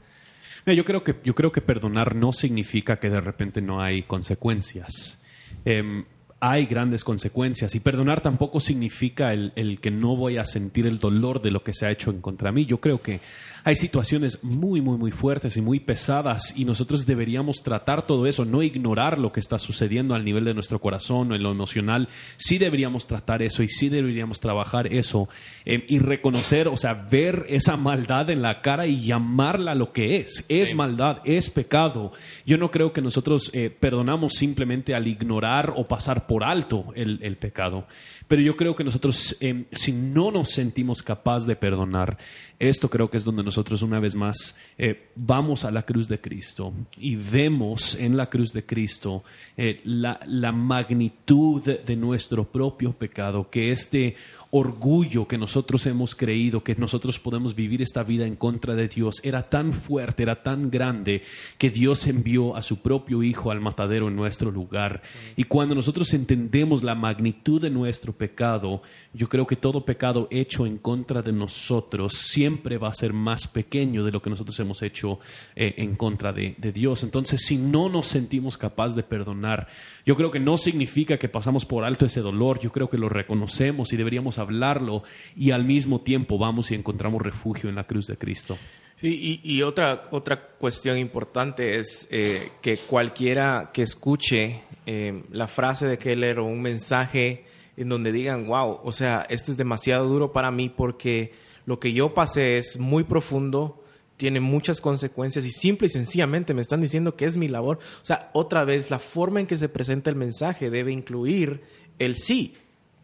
[0.65, 5.21] Yo creo que yo creo que perdonar no significa que de repente no hay consecuencias.
[5.65, 6.05] Em,
[6.39, 10.99] hay grandes consecuencias y perdonar tampoco significa el, el, que no voy a sentir el
[10.99, 12.65] dolor de lo que se ha hecho en contra mí.
[12.65, 13.21] Yo creo que
[13.67, 18.45] hay situaciones muy, muy, muy fuertes y muy pesadas y nosotros deberíamos tratar todo eso,
[18.45, 22.07] no ignorar lo que está sucediendo al nivel de nuestro corazón o en lo emocional.
[22.37, 25.29] Sí deberíamos tratar eso y sí deberíamos trabajar eso
[25.65, 30.17] eh, y reconocer, o sea, ver esa maldad en la cara y llamarla lo que
[30.17, 30.45] es.
[30.47, 32.11] Es maldad, es pecado.
[32.45, 37.19] Yo no creo que nosotros eh, perdonamos simplemente al ignorar o pasar por alto el,
[37.21, 37.85] el pecado.
[38.27, 42.17] Pero yo creo que nosotros, eh, si no nos sentimos capaz de perdonar,
[42.57, 46.21] esto creo que es donde nosotros una vez más eh, vamos a la cruz de
[46.21, 49.23] Cristo y vemos en la cruz de Cristo
[49.57, 54.15] eh, la, la, magnitud de nuestro propio pecado, que este
[54.57, 59.19] orgullo que nosotros hemos creído que nosotros podemos vivir esta vida en contra de Dios
[59.23, 61.23] era tan fuerte, era tan grande,
[61.57, 65.01] que Dios envió a su propio Hijo al matadero en nuestro lugar.
[65.35, 68.81] Y cuando nosotros entendemos la magnitud de nuestro pecado,
[69.13, 73.47] yo creo que todo pecado hecho en contra de nosotros siempre va a ser más
[73.47, 75.19] pequeño de lo que nosotros hemos hecho
[75.55, 77.03] eh, en contra de, Dios.
[77.03, 79.67] Entonces, si no nos sentimos capaces de perdonar,
[80.05, 83.09] yo creo que no significa que pasamos por alto ese dolor, yo creo que lo
[83.09, 85.03] reconocemos y deberíamos hablarlo
[85.35, 88.57] y al mismo tiempo vamos y encontramos refugio en la cruz de Cristo.
[88.95, 95.47] Sí, y, y otra, otra cuestión importante es eh, que cualquiera que escuche eh, la
[95.47, 97.43] frase de Keller o un mensaje
[97.77, 101.33] en donde digan, wow, o sea, esto es demasiado duro para mí porque
[101.65, 103.83] lo que yo pasé es muy profundo,
[104.17, 107.79] tiene muchas consecuencias y simple y sencillamente me están diciendo que es mi labor.
[108.01, 111.63] O sea, otra vez, la forma en que se presenta el mensaje debe incluir
[111.99, 112.55] el sí.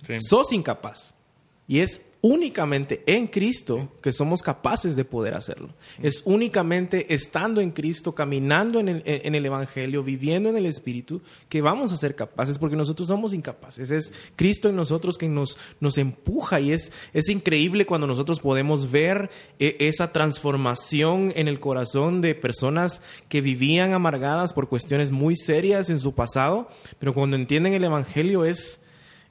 [0.05, 0.13] sí.
[0.21, 1.15] Sos incapaz.
[1.67, 5.69] Y es únicamente en Cristo que somos capaces de poder hacerlo.
[6.01, 11.21] Es únicamente estando en Cristo, caminando en el, en el, Evangelio, viviendo en el Espíritu,
[11.49, 13.89] que vamos a ser capaces, porque nosotros somos incapaces.
[13.89, 18.91] Es Cristo en nosotros quien nos, nos empuja y es, es increíble cuando nosotros podemos
[18.91, 25.35] ver eh, esa transformación en el corazón de personas que vivían amargadas por cuestiones muy
[25.35, 26.69] serias en su pasado,
[26.99, 28.79] pero cuando entienden el Evangelio es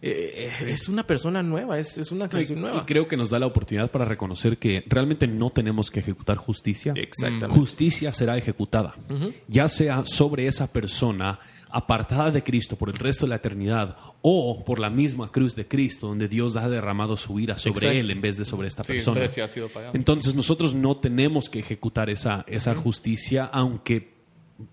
[0.02, 2.78] eh, es una persona nueva, es, es una creación nueva.
[2.78, 6.36] Y creo que nos da la oportunidad para reconocer que realmente no tenemos que ejecutar
[6.38, 6.94] justicia.
[6.96, 7.58] Exactamente.
[7.58, 9.34] Justicia será ejecutada, uh -huh.
[9.48, 11.38] ya sea sobre esa persona
[11.72, 15.68] apartada de Cristo por el resto de la eternidad o por la misma cruz de
[15.68, 17.96] Cristo donde Dios ha derramado su ira sobre Exacto.
[17.98, 19.18] él en vez de sobre esta Sí, persona.
[19.20, 19.70] entonces sí ha sido.
[19.92, 24.14] Entonces nosotros no tenemos que ejecutar esa, esa justicia aunque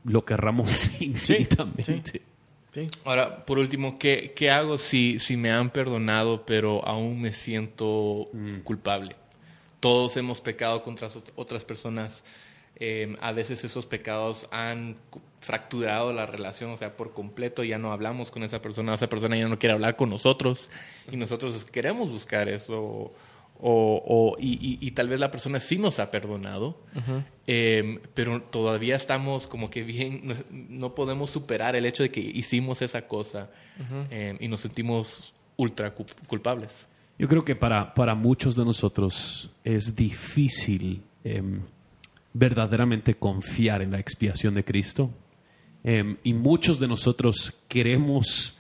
[0.06, 2.24] lo querramos infinitamente.
[2.78, 2.92] Sí.
[3.06, 8.30] Ahora, por último, ¿qué, qué hago si, si me han perdonado pero aún me siento
[8.34, 9.16] mm, culpable?
[9.80, 12.24] Todos hemos pecado contra ot- otras personas.
[12.76, 14.96] Eh, a veces esos pecados han
[15.42, 19.36] fracturado la relación, o sea, por completo ya no hablamos con esa persona, esa persona
[19.36, 20.70] ya no quiere hablar con nosotros
[21.12, 23.12] y nosotros queremos buscar eso.
[23.60, 26.78] O, o- y, y- y tal vez la persona sí nos ha perdonado,
[27.48, 32.20] eh, pero todavía estamos como que bien, no, no podemos superar el hecho de que
[32.20, 33.50] hicimos esa cosa
[34.12, 36.86] eh, y nos sentimos ultra cu- culpables.
[37.18, 41.62] Yo creo que para, para muchos de nosotros es difícil em,
[42.34, 45.10] verdaderamente confiar en la expiación de Cristo.
[45.84, 48.57] Em, y muchos de nosotros queremos,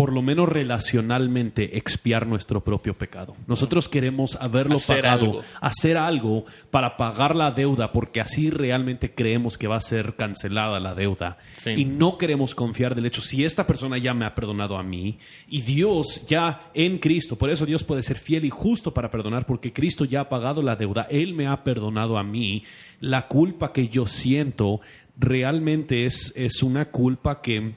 [0.00, 3.36] por lo menos relacionalmente, expiar nuestro propio pecado.
[3.46, 5.42] Nosotros queremos haberlo Hacer pagado, algo.
[5.60, 10.80] hacer algo para pagar la deuda, porque así realmente creemos que va a ser cancelada
[10.80, 11.36] la deuda.
[11.58, 11.72] Sí.
[11.72, 15.18] Y no queremos confiar del hecho, si esta persona ya me ha perdonado a mí
[15.46, 19.44] y Dios ya en Cristo, por eso Dios puede ser fiel y justo para perdonar,
[19.44, 22.64] porque Cristo ya ha pagado la deuda, Él me ha perdonado a mí,
[23.00, 24.80] la culpa que yo siento
[25.18, 27.74] realmente es, es una culpa que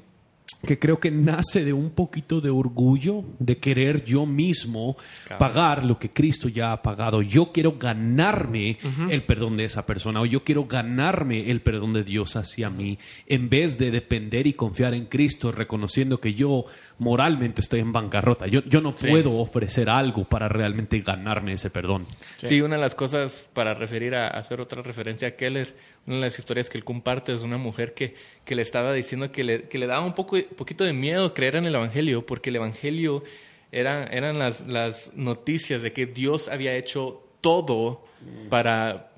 [0.66, 4.96] que creo que nace de un poquito de orgullo, de querer yo mismo
[5.26, 5.40] Claro.
[5.40, 7.22] pagar lo que Cristo ya ha pagado.
[7.22, 8.78] Yo quiero ganarme
[9.10, 12.98] el perdón de esa persona o yo quiero ganarme el perdón de Dios hacia mí,
[13.28, 16.66] en vez de depender y confiar en Cristo, reconociendo que yo
[16.98, 18.48] moralmente estoy en bancarrota.
[18.48, 19.08] Yo, yo no Sí.
[19.08, 22.06] puedo ofrecer algo para realmente ganarme ese perdón.
[22.38, 22.62] Sí.
[22.62, 26.38] una de las cosas para referir a hacer otra referencia a Keller, una de las
[26.38, 29.78] historias que él comparte es una mujer que, que le estaba diciendo que le, que
[29.78, 33.24] le daba un poco, poquito de miedo creer en el Evangelio, porque el Evangelio
[33.72, 38.06] era, eran las, las noticias de que Dios había hecho todo
[38.50, 39.13] para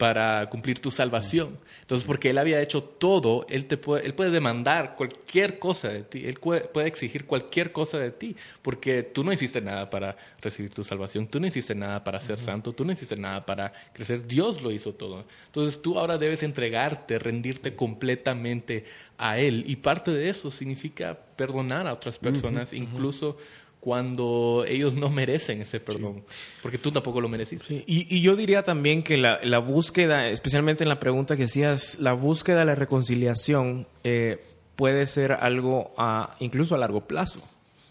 [0.00, 1.58] para cumplir tu salvación.
[1.82, 6.04] Entonces, porque Él había hecho todo, Él, te puede, él puede demandar cualquier cosa de
[6.04, 10.72] ti, Él puede, exigir cualquier cosa de ti, porque tú no hiciste nada para recibir
[10.72, 14.26] tu salvación, tú no hiciste nada para ser santo, tú no hiciste nada para crecer,
[14.26, 15.26] Dios lo hizo todo.
[15.44, 18.84] Entonces, tú ahora debes entregarte, rendirte completamente
[19.18, 23.36] a Él, y parte de eso significa perdonar a otras personas, incluso
[23.80, 26.22] cuando ellos no merecen ese perdón,
[26.62, 27.82] porque tú tampoco lo mereciste.
[27.86, 32.60] Y, yo diría también que la, búsqueda, especialmente en la pregunta que hacías, la búsqueda
[32.60, 34.44] de la reconciliación eh,
[34.76, 35.94] puede ser algo
[36.40, 37.42] incluso a largo plazo.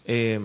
[0.04, 0.40] Eh,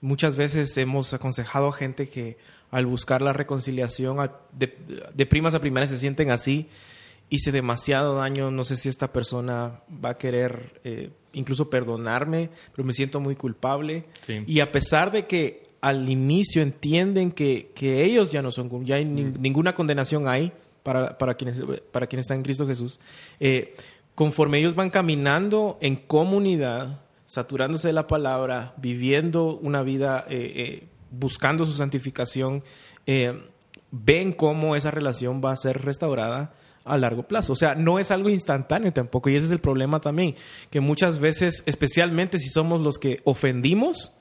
[0.00, 2.36] muchas veces hemos aconsejado a gente que
[2.70, 6.68] al buscar la reconciliación, de, primas a primeras se sienten así,
[7.30, 12.84] hice demasiado daño, no sé si esta persona va a querer eh, incluso perdonarme, pero
[12.84, 14.04] me siento muy culpable.
[14.46, 18.96] Y a pesar de que al inicio entienden que, que ellos ya no son, ya
[18.96, 19.40] hay mm.
[19.40, 21.56] ninguna condenación hay para, para, quienes,
[21.92, 23.00] para quienes están en Cristo Jesús,
[23.40, 23.74] eh,
[24.14, 31.64] conforme ellos van caminando en comunidad, saturándose de la palabra, viviendo una vida, eh, buscando
[31.64, 32.62] su santificación,
[33.90, 36.54] ven cómo esa relación va a ser restaurada
[36.84, 37.52] a largo plazo.
[37.52, 39.30] O sea, no es algo instantáneo tampoco.
[39.30, 40.36] Y ese es el problema también,
[40.70, 44.12] que muchas veces, especialmente si somos los que ofendimos,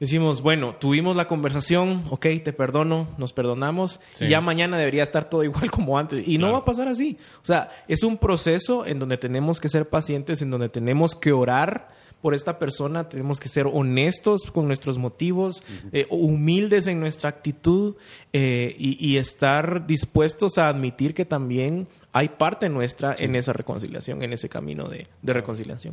[0.00, 5.28] decimos, bueno, tuvimos la conversación, ok, te perdono, nos perdonamos, y ya mañana debería estar
[5.28, 6.22] todo igual como antes.
[6.26, 7.18] Y no va a pasar así.
[7.42, 11.32] O sea, es un proceso en donde tenemos que ser pacientes, en donde tenemos que
[11.32, 11.88] orar
[12.24, 15.62] por esta persona, tenemos que ser honestos con nuestros motivos,
[15.92, 17.96] eh, humildes en nuestra actitud
[18.32, 24.32] eh, y, estar dispuestos a admitir que también hay parte nuestra en esa reconciliación, en
[24.32, 25.92] ese camino de, reconciliación.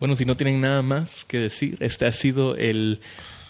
[0.00, 3.00] Bueno, si no tienen nada más que decir, este ha sido el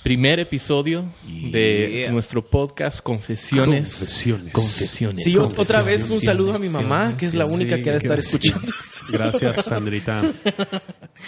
[0.03, 3.95] primer episodio de nuestro podcast Confesiones.
[3.95, 4.53] Confesiones.
[4.53, 5.22] Confesiones.
[5.22, 7.99] Sí, otra vez un saludo a mi mamá, que es la única que ha de
[7.99, 8.72] estar escuchando.
[9.11, 10.24] Gracias, Sandrita.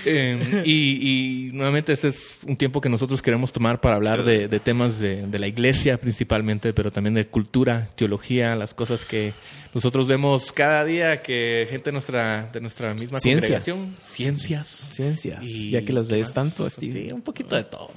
[0.04, 4.98] Em, y, nuevamente este es un tiempo que nosotros queremos tomar para hablar de, temas
[5.00, 9.34] de, la iglesia principalmente, pero también de cultura, teología, las cosas que
[9.74, 14.66] nosotros vemos cada día que gente de nuestra, de nuestra misma congregación, ciencias.
[14.68, 17.12] Ciencias, ya que las lees tanto, Steve.
[17.12, 17.90] un poquito de todo.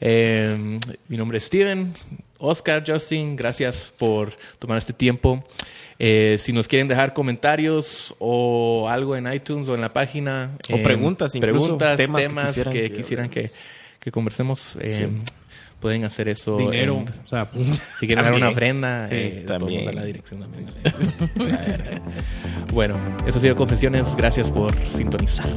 [0.00, 1.92] Em, mi nombre es Steven.
[2.38, 5.44] Oscar, Justin, gracias por tomar este tiempo.
[6.02, 10.56] Eh, si nos quieren dejar comentarios o algo en iTunes o en la página.
[10.72, 13.50] O preguntas, incluso, preguntas, temas, que quisieran que,
[14.10, 14.78] conversemos.
[14.80, 15.10] Eh,
[15.78, 16.56] pueden hacer eso.
[16.56, 17.04] Dinero.
[17.22, 17.50] o sea,
[18.00, 19.86] si quieren dar una ofrenda, eh, también.
[19.86, 20.68] a la dirección también.
[22.72, 22.96] bueno,
[23.26, 24.16] eso ha sido Confesiones.
[24.16, 25.52] Gracias por sintonizar.